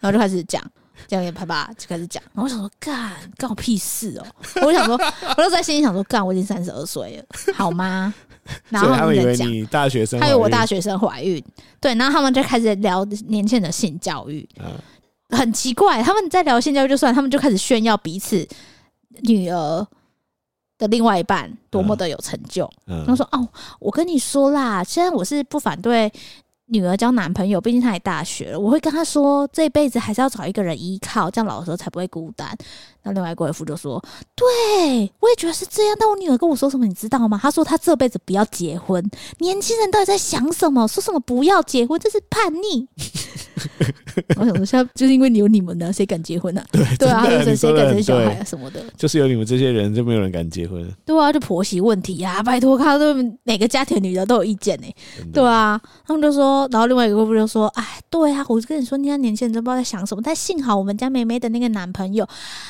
[0.00, 0.60] 然后就开始讲。
[1.06, 4.26] 这样也啪啪就开始讲，然后我想说干干我屁事哦！
[4.62, 4.98] 我就想说，
[5.36, 8.12] 我就在心里想说干，我已经三十二岁了，好吗？
[8.70, 11.42] 然后他们在讲，你大学生，还有我大学生怀孕，
[11.80, 14.72] 对，然后他们就开始聊年轻人的性教育，嗯，
[15.36, 18.46] 很奇怪，他们在聊性教育就算，他们就开始炫耀彼此
[19.22, 19.86] 女儿
[20.78, 23.48] 的另外一半多么的有成就，嗯，他说哦，
[23.80, 26.12] 我跟你说啦，虽然我是不反对。
[26.66, 28.58] 女儿交男朋友，毕竟她也大学了。
[28.58, 32.56] 我会跟她说，这辈子还是要找一个人依靠，这样老的时候才不会孤单。
[33.06, 34.02] 那另外一个贵妇就说
[34.34, 37.38] ：“对，我也觉得是这样。”但我女儿跟我说什么，你知道吗？
[37.40, 39.02] 她说她这辈子不要结婚。
[39.38, 40.88] 年轻人到底在想什么？
[40.88, 42.88] 说什么不要结婚，这是叛逆。
[44.36, 46.60] 我想说，现在就是因为你有你们的，谁敢结婚呢？
[46.60, 46.66] 啊？
[46.72, 48.82] 对对啊，谁谁敢生小孩啊什么的？
[48.96, 50.86] 就是有你们这些人，就没有人敢结婚。
[51.04, 54.86] 对啊，就婆媳问题呀，啊，拜托，看都每个家庭女的都有意见呢。
[55.32, 60.22] 对啊，他们就说，然后另外一个贵妇就说：“哎，对啊，我就跟你说，你家年轻人都不知道在想什么。
[60.24, 62.26] 但幸好我们家梅梅的那个男朋友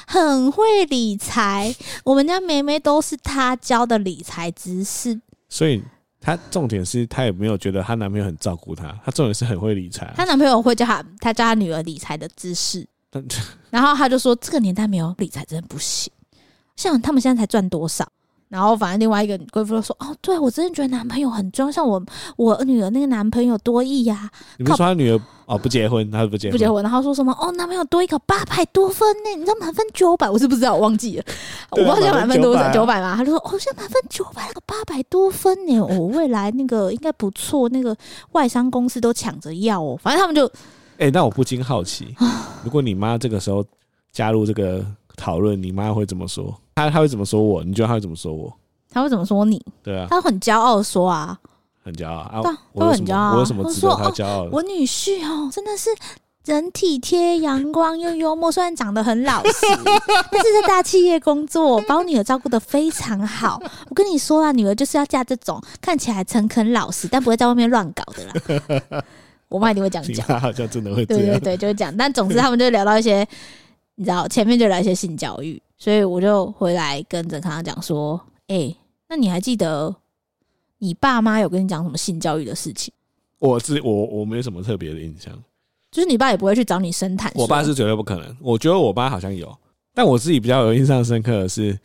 [0.07, 1.75] 很会理财，
[2.05, 5.21] 我们家梅梅都是她教的理财知识。
[5.49, 5.83] 所以。”
[6.19, 10.13] 她重点是她也没有觉得她男朋友很照顾她，她重点是很会理财。
[10.17, 12.85] 她男朋友会教她，她教她女儿理财的知识，
[13.71, 16.13] 然后她就说这个年代没有理财真的不行。
[16.75, 18.11] 像他们现在才赚多少？
[18.49, 22.01] 然后反正另外一个贵妇就说：“哦，对我真的觉得男朋友很重要，像我
[22.37, 29.31] 我女儿那个男朋友多益呀、啊。”你们说他女儿哦不结婚，他不结婚，不结婚，然后说什么哦男朋友多一个八百多分呢？
[29.37, 31.25] 你知道满分九百，我是不知道，我忘记了，
[31.71, 33.15] 啊、我不知道现在满分多少九百吗？
[33.17, 37.97] 他就说哦现在满分九百，那个八百多分呢，我、哦、未来那个应该不错，那个
[38.33, 40.47] 外商公司都抢着要哦，反正他们就
[40.99, 42.15] 哎、欸，那我不禁好奇，
[42.63, 43.65] 如果你妈这个时候
[44.13, 44.85] 加入这个
[45.17, 46.55] 讨论，你妈会怎么说？
[46.75, 47.65] 她她会怎么说我？
[47.65, 48.53] 你觉得她会怎么说我？
[48.91, 49.61] 她会怎么说你？
[49.83, 51.39] 对啊，他很骄傲的说啊，
[51.83, 52.43] 很骄傲啊，
[52.75, 53.35] 都很骄傲。
[53.35, 54.51] 我有什么值得他骄傲的？
[54.51, 55.91] 我女婿哦，真的是
[56.47, 59.67] 人体贴、阳光又幽默，虽然长得很老实，
[60.31, 63.61] 但是在大企业工作，把我女儿照顾的非常好。
[63.89, 69.05] 我跟你说啊，女儿就是要嫁这种看起来诚恳老实，但不会在外面乱搞的啦。
[69.49, 71.25] 我妈一定会这样讲，好像真的会这样。
[71.25, 71.95] 对对对，就会讲。
[71.97, 73.27] 但总之，他们就聊到一些，
[73.97, 78.77] 你知道，前面就聊一些性教育，所以我就回来跟郑康讲说，哎、欸。
[79.09, 79.95] 那你还记得
[80.79, 82.93] 你爸妈有跟你讲什么性教育的事情？
[83.39, 85.33] 我自我我没有什么特别的印象，
[85.93, 87.31] 就是你爸也不会去找你深谈。
[87.37, 88.37] 我爸是绝对不可能。
[88.41, 89.57] 我觉得我爸好像有，
[89.95, 91.79] 但我自己比较有印象深刻的是，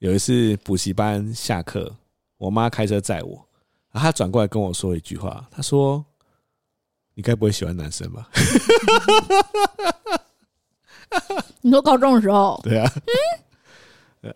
[0.00, 1.94] 有一次补习班下课，
[2.38, 3.34] 我妈开车载我，
[3.92, 6.04] 然后她转过来跟我说一句话，她说
[7.14, 8.28] ：“你该不会喜欢男生吧？”
[11.62, 12.60] 你说高中的时候？
[12.62, 12.92] 对啊。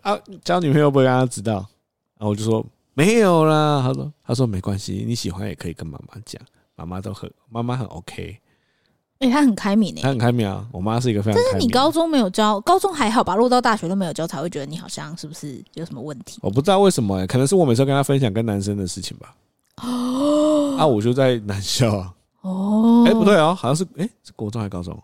[0.01, 1.55] 啊，交女朋友不会让他知道，
[2.17, 2.63] 然后我就说
[2.93, 3.81] 没有啦。
[3.83, 6.39] 他说他说没关系，你喜欢也可以跟妈妈讲，
[6.75, 8.39] 妈妈都很妈妈很 OK。
[9.19, 10.65] 哎、欸，他很开明诶、欸，他很开明啊。
[10.71, 13.35] 我妈是一个非常，但是你高中没有教，高中还好吧？
[13.35, 16.39] 如果到大学都没有教，才会觉得你好像是不是有什么问题？
[16.41, 19.35] 我不知道为什么、欸，可能是我每次跟他分享跟男生的事情吧。
[19.81, 22.13] 哦，啊，我就在男校啊。
[22.41, 24.97] 哦，哎、欸，不对哦，好像是哎、欸，是国中还是高中？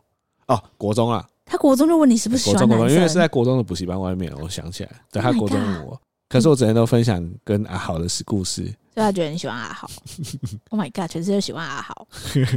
[0.46, 1.28] 哦，国中啊。
[1.46, 2.78] 他国中就问你是不是喜欢男生？
[2.78, 9.88] 国中，因为是在国中的补习班外面，我想起来，对他国中问我，可是我整天都分享跟阿豪的故事，所以他觉得你喜欢阿豪。
[10.72, 12.08] Oh my god，全世界都喜欢阿豪！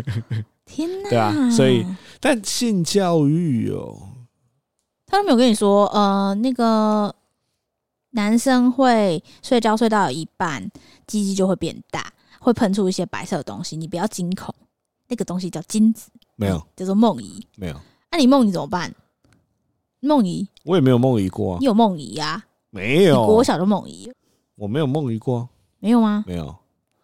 [0.65, 1.11] 天哪！
[1.11, 1.87] 对啊，所以
[2.19, 3.97] 但性教育哦，
[5.07, 7.15] 他都没有跟你说，呃，那个
[8.11, 10.71] 男生会睡觉睡到一半，
[11.07, 12.11] 鸡鸡就会变大，
[12.41, 14.55] 会喷出一些白色的东西，你不要惊恐，
[15.09, 17.81] 那个东西叫精子，没有，叫做梦遗，没有。
[18.11, 18.95] 那、啊、你梦遗怎么办？
[20.01, 21.59] 梦遗，我也没有梦遗过、啊。
[21.61, 22.43] 你有梦遗呀？
[22.71, 24.11] 没有，国小就梦遗。
[24.55, 25.49] 我没有梦遗过，
[25.81, 26.25] 没有吗？
[26.27, 26.55] 没有。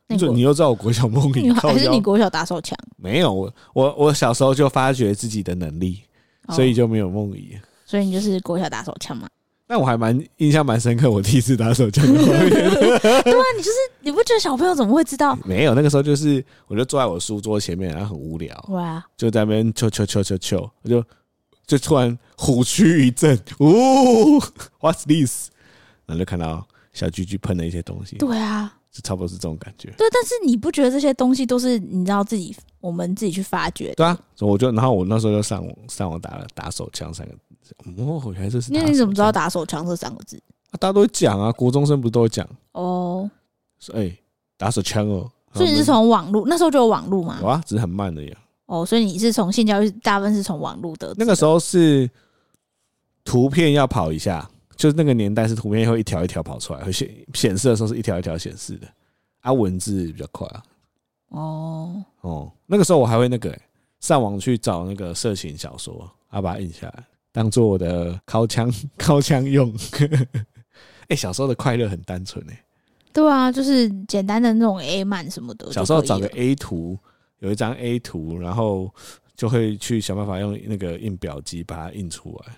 [0.06, 1.50] 你你又知道我国小梦遗？
[1.60, 2.78] 还是你国小打手枪？
[2.96, 6.02] 没有，我我我小时候就发掘自己的能力，
[6.46, 7.58] 哦、所以就没有梦遗。
[7.84, 9.28] 所以你就是国小打手枪嘛？
[9.74, 12.48] 但我还蛮印象蛮深刻，我第一次打手枪的画面。
[13.02, 15.36] 对啊，你就是你不觉得小朋友怎么会知道？
[15.44, 21.04] 没有，那个时候就是我就坐在我书桌前面，然后很无聊，哇，就在那边敲敲敲敲敲，我就
[21.66, 24.38] 就突然虎躯一震，呜
[24.78, 25.48] ，What's this？
[26.06, 28.14] 然后就看到小居居喷了一些东西。
[28.18, 29.88] 对啊，就差不多是这种感觉。
[29.98, 33.92] 对，但是你不觉得这些东西都是你知道自己我们自己去发掘？
[33.96, 37.40] 对啊，所以我就然后我那时候就上网上网打了打手枪三个字。
[37.96, 38.72] 哦，原来这是。
[38.72, 40.40] 那你怎么知道打手枪这三个字？
[40.70, 43.30] 啊大家都会讲啊，国中生不都会讲哦？
[43.78, 44.18] 说哎、欸，
[44.56, 45.30] 打手枪哦。
[45.52, 47.38] 所以你是从网络那时候就有网络吗？
[47.40, 48.36] 有啊，只是很慢的呀。
[48.66, 51.14] 哦，所以你是从性教育大部分是从网络的。
[51.16, 52.10] 那个时候是
[53.22, 58.88] 图片要跑一下，就是那个年代是图片会一条一条跑出来，会显显示的时候是一条一条显示的，
[59.42, 60.62] 啊，文字比较快啊。
[61.28, 63.62] 哦哦，那个时候我还会那个、欸、
[64.00, 67.04] 上网去找那个色情小说，啊，把它印下来，
[67.34, 69.74] 当做我的靠枪 靠枪用。
[69.98, 72.64] 哎、欸，小时候的快乐很单纯哎、欸。
[73.12, 75.72] 对啊，就是简单的那种 A 漫什么的。
[75.72, 76.96] 小时候找个 A 图，
[77.40, 78.88] 有一张 A 图，然后
[79.36, 82.52] 就会去想办法用那个印表机把它印出来，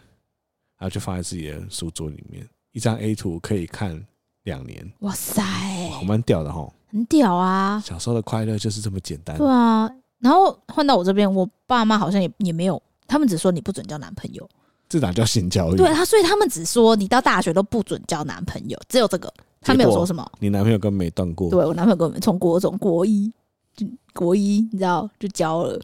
[0.76, 2.46] 然后就放在自己的书桌里面。
[2.72, 4.06] 一张 A 图可以看
[4.42, 4.92] 两年。
[5.00, 5.42] 哇塞，
[5.90, 6.70] 好蛮屌的哈！
[6.88, 7.82] 很屌啊！
[7.84, 9.36] 小时候的快乐就是这么简单。
[9.38, 14.48] 对啊，然后换到我这边，我爸妈好像也也没有，他们只说你不准交男朋友。
[14.88, 15.76] 这哪叫性教育？
[15.76, 19.32] 对他，所以他们只说你到大学都不准交男朋友，只有这个。
[19.62, 21.50] 他没有说什么，你男朋友根本没断过。
[21.50, 23.32] 对，我男朋友根本从国中国一
[23.74, 23.84] 就
[24.14, 25.80] 国一，你知道就交了。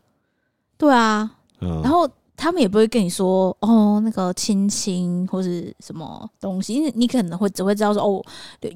[0.79, 1.29] 对啊，
[1.59, 8.25] 然后他们也不会跟你说哦，那个亲亲或是什么东西，因为你可能会只会知道说哦，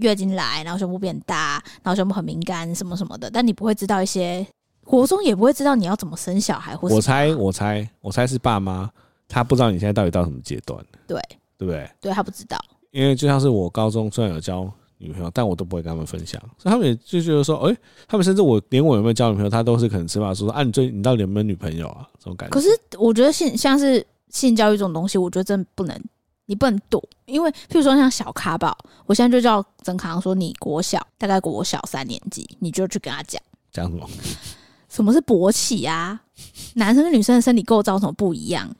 [0.00, 4.44] 月经来，然后胸部变大，然后胸部很敏感什么什么的，但你不会知道一些
[4.84, 8.90] 国中也不会知道你要怎么生小孩，或者我猜我猜我猜是爸妈
[9.28, 11.20] 他不知道你现在到底到什么阶段，对
[11.58, 11.90] 对不对？
[12.00, 12.58] 对，他不知道，
[12.90, 14.70] 因为就像是我高中虽然有交。
[14.98, 22.08] 女朋友，但我都不会跟他们分享，所以他们也就觉得说，哎、欸，他们甚至我连我有没有交女朋友，他都是可能只把说说啊，你最你到底有没有女朋友啊？
[22.18, 22.54] 这种感觉。
[22.54, 22.68] 可是
[22.98, 26.02] 我觉得性像是性教育这种东西，我觉得真的不能，
[26.46, 28.74] 你不能躲，因为譬如说像小咖宝，
[29.04, 33.38] 我现在就叫曾康说，你国小大概国小三年级，你就去跟他讲
[33.70, 34.08] 讲什么？
[34.88, 36.18] 什么是勃起啊？
[36.76, 38.74] 男生跟女生的身体构造有什么不一样？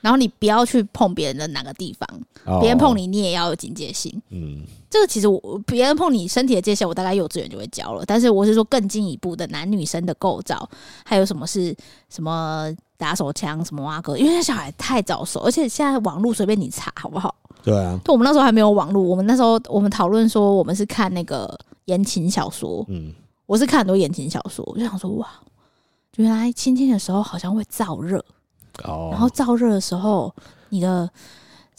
[0.00, 4.10] 然后你不要去碰别人的哪个地方，别人碰你，你也要有警戒心。
[4.30, 8.04] 嗯，这个其实我别人碰你身体的界限，我大概幼稚园就会教了。
[8.06, 10.68] 但是我是说更进一步的男女生的构造，
[11.04, 11.76] 还有什么是
[12.08, 17.34] 什么打手枪什么挖哥，因为那小孩太早熟，而且现在网络随便你查好不好？
[17.62, 22.82] 对啊，就我们那时候还没有网络，我们那时候我们讨论说我们是看那个言情小说。
[22.88, 23.12] 嗯，
[23.44, 25.28] 我是看很多言情小说，我就想说哇，
[26.16, 28.24] 原来亲亲的时候好像会燥热。
[28.84, 30.34] 哦，然后燥热的时候，
[30.70, 31.08] 你的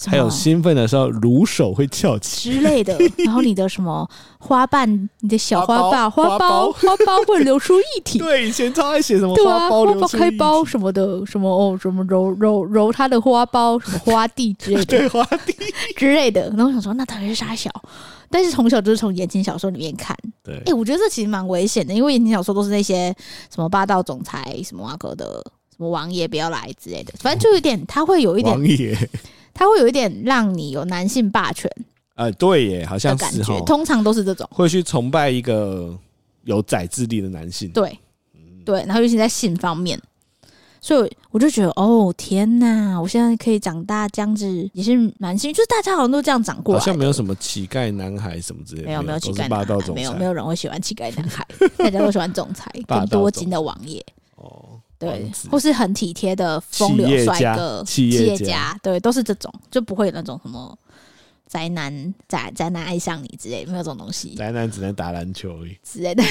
[0.08, 2.98] 还有兴奋的时候，乳手会翘起之类的。
[3.24, 8.18] 然后你的什么花瓣，你的小花瓣、花苞、花苞会流出液体。
[8.18, 15.56] 对，以前超爱写什么 花苞、花苞开苞什么的，什么哦，什么揉揉揉它的花苞，什么花蒂之类的， 对，花蒂
[15.96, 16.50] 之类的。
[16.50, 17.70] 然后我想说，那到底是啥小？
[18.32, 20.18] 但是从小就是从言情小说里面看。
[20.42, 23.16] 对，哎，我觉得这其实蛮危险的，因为言情小说都是那些
[23.54, 25.44] 什么霸道总裁、什么阿哥的。
[25.90, 28.96] 王爷不要来之类的，反正就有点，他会有一点，王爷，
[29.54, 31.70] 他会有一点让你有男性霸权。
[32.16, 35.98] 呃，对耶，好像是感觉，通常都是这种，会去崇拜一个
[36.44, 37.70] 有宰制力的男性。
[37.70, 37.98] 对，
[38.64, 40.00] 对，然后尤其在性方面，
[40.82, 54.06] 所以我就觉得，哦天哪，我现在可以长大这样子也是蛮幸运，就是大家好像都这样长过来，好像没有什么乞丐男孩什么之类的，没有没有乞丐男孩，没有没有人会喜欢乞丐男孩，大家都喜欢总裁 跟多金的王爷。
[54.36, 54.71] 哦。
[55.02, 60.78] 对，或是很体贴的风流帅哥、企业家，对，都是这种，就不会有那种什么
[61.48, 64.36] 宅男宅宅男爱上你之类，没有这种东西。
[64.36, 66.24] 宅男只能打篮球而已之类的，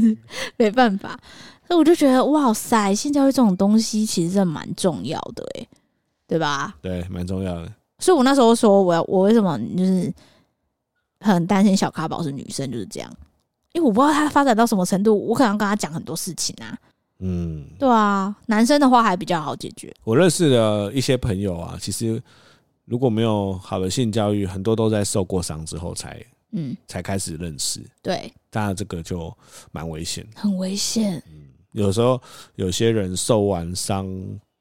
[0.56, 1.20] 没办法。
[1.68, 5.66] 所以我就觉得，哇塞，性教育这种东西其实真的蛮重要的，哎，
[6.26, 6.74] 对吧？
[6.80, 7.70] 对，蛮重要的。
[7.98, 10.12] 所以我那时候说，我要我为什么就是
[11.20, 13.10] 很担心小咖宝是女生，就是这样，
[13.72, 16.76] 因为我不知道她发展到什么程度，我可能要跟她讲很多事情啊。
[17.20, 19.94] 嗯，对啊，男生的话还比较好解决。
[20.04, 22.20] 我认识的一些朋友啊，其实
[22.84, 27.80] 如果没有好的性教育，很多都在受过伤之后才嗯才开始认识。
[28.02, 29.34] 对，当然这个就
[29.72, 31.22] 蛮危险，很危险。
[31.32, 32.20] 嗯，有时候
[32.56, 34.06] 有些人受完伤，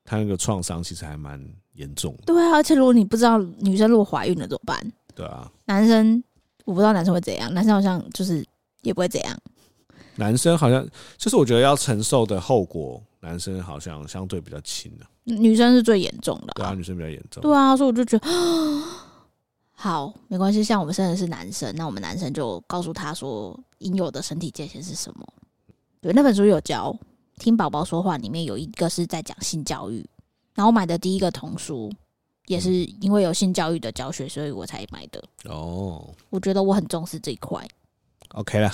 [0.06, 1.44] 他那个创伤其实还蛮
[1.74, 2.24] 严重的。
[2.28, 4.92] 对啊，而且如果你不知道女生如果怀孕了怎么办？
[5.16, 6.24] 对啊，男生
[6.66, 8.46] 我不知道男生会怎样，男生好像就是
[8.84, 9.38] 也不会怎样。
[10.16, 10.88] 男生好像
[11.18, 16.54] 就是我觉得要承受的后果，男生好像相对比较轻的，女生是最严重的。
[16.56, 17.42] 对啊，女生比较严重。
[17.42, 18.28] 对啊，所以我就觉得
[19.72, 20.64] 好没关系。
[20.64, 25.28] 像我们生的是男生，那我们男生就告诉他说应有的身体界限是什么。
[26.00, 26.96] 对，那本书有教
[27.38, 30.06] 听宝宝说话，里面有一个是在讲性教育。
[30.54, 31.92] 然后我买的第一个童书
[32.46, 35.24] 也是因为有性教育的教学，所以我才买的。
[35.46, 37.68] 哦，我觉得我很重视这一块。
[38.30, 38.72] OK 了。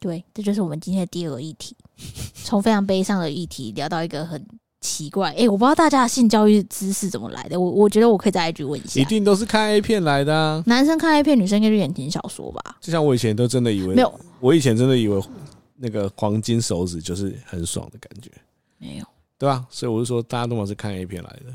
[0.00, 1.76] 对，这就是我们今天的第二个议题，
[2.44, 4.44] 从非常悲伤的议题聊到一个很
[4.80, 7.58] 奇怪，哎、欸，我不知道大家的性教育知识怎么来的。
[7.58, 10.62] 我我觉得我可以在 IG 问一下，一定都是看 A 片来的啊。
[10.66, 12.76] 男生看 A 片，女生应该是言情小说吧？
[12.80, 15.20] 就像我以前都真的以为没有，我以前真的以为
[15.76, 18.30] 那个黄金手指就是很爽的感觉，
[18.78, 19.04] 没有，
[19.36, 19.66] 对吧？
[19.68, 21.52] 所以我就说，大家都是看 A 片来的。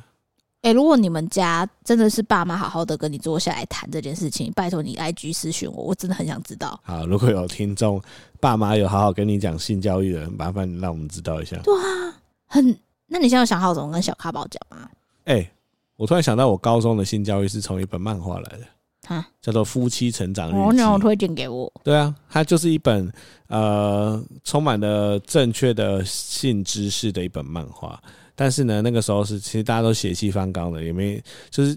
[0.63, 6.79] 哎、欸，如果你们家真的是爸妈好好的跟你坐下来谈这件事情，拜托你 IG 私讯我，我真的很想知道。
[6.83, 8.01] 好，如果有听众
[8.39, 11.57] 爸妈有好好跟你讲性教育的，麻烦你让我们知道一下。
[11.57, 12.75] 对啊，很。
[13.07, 14.89] 那你现在有想好怎么跟小咖宝讲吗？
[15.25, 15.51] 哎、欸，
[15.97, 18.65] 我突然想到，我高中的性教育是从一本漫画来的，
[19.05, 20.57] 哈，叫做《夫妻成长日记》。
[20.69, 21.69] 哦，你有推荐给我？
[21.83, 23.11] 对啊，它就是一本
[23.47, 28.01] 呃充满了正确的性知识的一本漫画。
[28.35, 31.75] 但是呢，那个时候是其实大家都血气方刚的，也没就是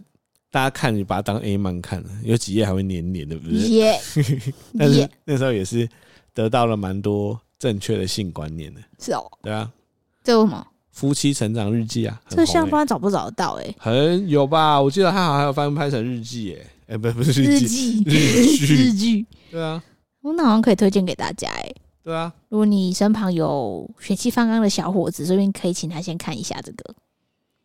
[0.50, 3.56] 大家看你把它当 A 漫看了，有几页还会黏黏的，不是？
[3.68, 4.00] 耶。
[4.78, 5.88] 但是那时候也是
[6.32, 8.80] 得到了蛮多正确的性观念的。
[8.98, 9.24] 是哦。
[9.42, 9.70] 对啊。
[10.24, 10.66] 这为什么？
[10.90, 13.60] 夫妻成长日记啊，这个相关找不找得到？
[13.60, 14.80] 哎，很有吧？
[14.80, 19.82] 我记得他好像还有翻拍成日记，哎，哎，不不是日记，日剧， 日剧，对啊，
[20.22, 21.70] 我那好像可以推荐给大家，哎，
[22.06, 26.94] 对啊，如果你身旁有血气方刚的小伙子，这边可以请他先看一下这个。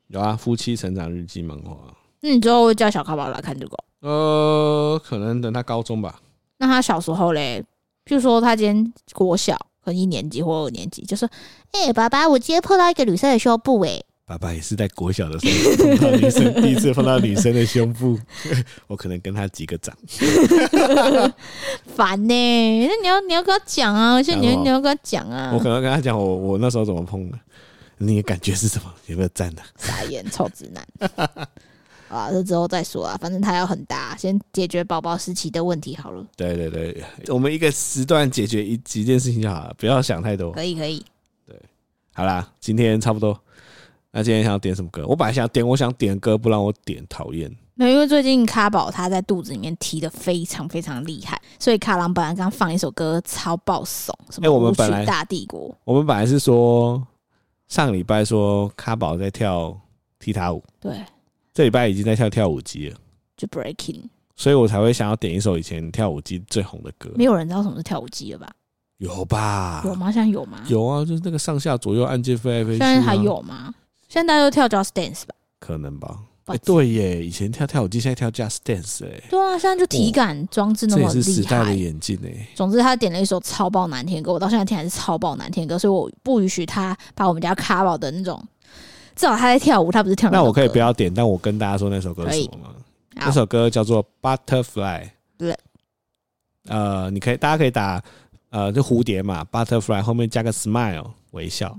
[0.07, 1.77] 有啊，夫妻成长日记漫画。
[2.21, 3.77] 那你之后会叫小卡宝来看这个？
[3.99, 6.19] 呃，可能等他高中吧。
[6.57, 7.63] 那他小时候嘞，
[8.03, 9.55] 譬如说他今天国小。
[9.83, 11.27] 可能一年级或二年级，就说
[11.73, 13.99] ：“哎、欸，爸爸，我今天碰到一个女生的胸部。”哎，
[14.31, 18.17] 爸爸也是在国小的时候碰到女生，第一次碰到女生的胸部，
[18.87, 19.93] 我可能跟他击个掌。
[21.97, 22.87] 烦呢、欸？
[22.87, 25.51] 那你要你要跟他讲啊，而且你要你要跟他讲啊。
[25.53, 27.37] 我可能跟他讲，我我那时候怎么碰的，
[27.97, 28.89] 你的感觉是什么？
[29.07, 29.61] 有没有赞的？
[29.75, 30.81] 傻眼，臭直男。
[32.07, 36.25] 啊，这之后再说啊，反正他要很大，先解决宝宝时期的问题好了。
[36.37, 40.53] 对对对，我们一个时段解决一几件事情就好了，不要想太多。
[40.53, 41.05] 可以可以。
[41.45, 41.53] 对，
[42.13, 43.37] 好啦，今天差不多。
[44.11, 45.05] 那今天想要点什么歌？
[45.07, 47.49] 我本来想点，我想点歌，不让我点，讨厌。
[47.75, 55.73] 没有，因为最近咖宝他在肚子里面踢得非常非常厉害，所以卡郎本来刚放一首歌超爆怂，什么舞曲大帝国。
[55.85, 57.01] 我们本来是说
[57.69, 59.75] 上礼拜说咖宝在跳
[60.19, 60.93] 踢踏舞，对。
[61.53, 62.97] 这礼拜已经在跳跳舞机了，
[63.35, 64.01] 就 breaking，
[64.35, 67.09] 所以我才会想要点一首以前跳舞机最红的歌。
[67.15, 68.49] 没有人知道什么是跳舞机了吧？
[68.97, 69.81] 有吧？
[69.85, 70.11] 有吗？
[70.11, 70.63] 现在有吗？
[70.67, 72.77] 有啊，就是那个上下左右按键飞来飞去。
[72.77, 73.73] 现在还有吗？
[74.11, 75.33] 现在大家都跳 Just Dance 吧？
[75.61, 76.19] 可能吧。
[76.47, 79.23] 哎，对耶，以前跳跳舞机，现在跳 Just Dance 哎。
[79.29, 81.13] 对啊，现在就体感装置那么厉害。
[81.13, 82.45] 这也是时代的眼镜哎。
[82.53, 88.37] 总之，他点了一首超爆难听的歌，我到现在听还是超爆难听的歌，所以我不允许他把我们家咖宝的那种。
[89.15, 90.39] 至少他在跳舞，他不是跳那。
[90.39, 92.75] 那我可以不要点，但我跟大家说那首歌是什么吗？
[93.15, 95.03] 那首歌叫做《Butterfly》。
[95.37, 95.57] 对。
[96.67, 98.03] 呃，你可以，大家可以打
[98.49, 101.77] 呃，就蝴蝶嘛，Butterfly 后面加个 Smile 微笑，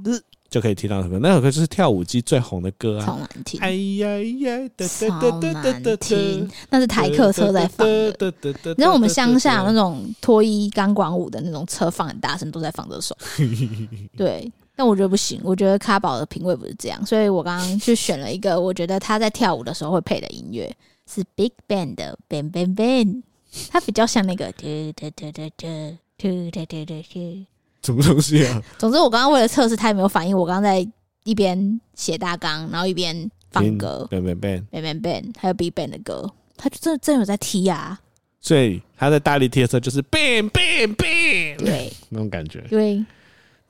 [0.53, 1.18] 就可以听到那首歌。
[1.18, 3.59] 那首歌就是跳舞机最红的歌啊，超难听。
[3.61, 4.68] 哎呀呀，
[5.09, 6.50] 超难听。
[6.68, 8.32] 那是台客车在放的。
[8.64, 13.16] 你知道我们乡下那种脱衣钢管舞的那种车放很大声，都在放这首。
[14.14, 14.53] 对。
[14.74, 20.74] 但我觉得不行，我觉得卡宝的品味不是这样，所以我刚刚就选了一个我觉得他在跳舞的时候会配的音乐，
[21.07, 23.22] 是 Big Bang 的 Bang Bang Bang，
[23.70, 27.46] 它比较像那个嘟嘟嘟嘟嘟嘟嘟嘟嘟嘟，
[27.83, 28.62] 什么东西啊？
[28.78, 30.87] 总之，我刚刚为了测试他有没有反应，我刚刚在
[31.24, 37.99] 一边写大纲，然后一边放歌 Bang Bang Bang Bang Bang Bang，还有 Big Bang 的歌，他就真的真的有在踢啊！
[38.41, 43.05] 所以他在大力踢的时候就是 Bang Bang Bang，对，那种感觉，对。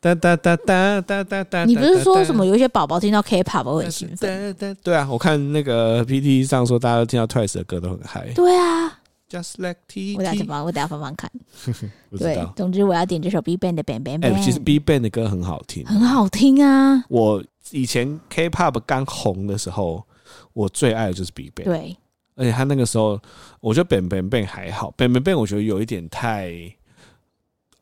[0.01, 1.65] 哒哒哒哒哒哒哒！
[1.65, 4.53] 你不是说什么有一些宝宝听到 K-pop 会很兴奋？
[4.83, 8.27] 对啊，我看那个 PTT 上说，大家都听到 Twice 的歌都很嗨。
[8.35, 8.99] 对啊
[9.33, 10.15] ，Just Like T。
[10.17, 11.31] 我等下放，我等下放放看。
[12.19, 14.35] 对，总之我要点这首 BigBang 的 Bang Bang Bang。
[14.35, 17.03] 哎，其实 BigBang 的歌很好听，很好听啊！
[17.09, 20.05] 我以前 K-pop 刚红的时候，
[20.53, 21.65] 我最爱的就是 BigBang。
[21.65, 21.97] 对，
[22.35, 23.19] 而且他那个时候，
[23.61, 26.53] 我觉得 Bang Bang Bang 还好，Bang Bang Bang 我觉得有一点太。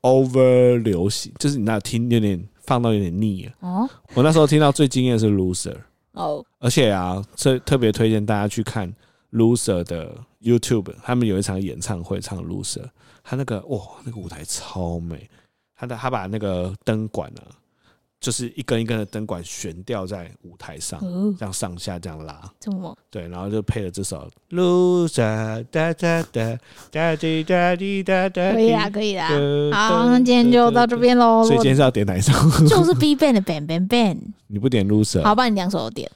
[0.02, 3.52] over 流行，就是你那听有点放到有点腻了。
[3.60, 5.76] 哦，我那时候听到最惊艳的是 Loser
[6.12, 8.90] 哦，而且啊，这特别推荐大家去看
[9.32, 12.84] Loser 的 YouTube，他们有一场演唱会唱 Loser，
[13.22, 15.28] 他那个哇，那个舞台超美，
[15.76, 17.56] 他的他把那个灯管呢、啊。
[18.20, 21.00] 就是一根一根的灯管悬吊在舞台上，
[21.38, 25.08] 这样上下这样拉，这么对，然后就配了这首《Loser》，
[25.70, 26.58] 哒哒哒
[26.90, 28.52] 哒滴哒滴哒哒。
[28.52, 29.26] 可以啦，可以啦。
[29.72, 31.44] 好，那今天就到这边喽。
[31.44, 32.30] 所以今天是要点哪一首？
[32.68, 34.18] 就是 BigBang 的 Bang Bang Bang。
[34.48, 35.22] 你不点 Loser？
[35.22, 36.10] 好，帮你两首都点。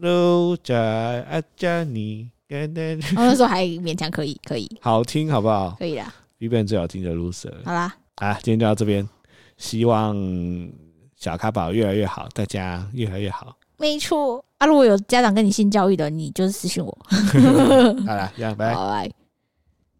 [0.00, 4.70] Loser，阿加尼，哦，那时候还勉强可以，可以。
[4.80, 5.76] 好听，好不好？
[5.78, 6.12] 可以啦。
[6.38, 7.52] BigBang 最好听的 Loser。
[7.64, 9.08] 好啦，啊，今天就到这边，
[9.56, 10.16] 希望。
[11.18, 14.44] 小咖宝越来越好，大家越来越好，没错。
[14.58, 16.98] 啊，如果有家长跟你性教育的，你就是私信我。
[18.06, 19.10] 好啦，这样拜拜。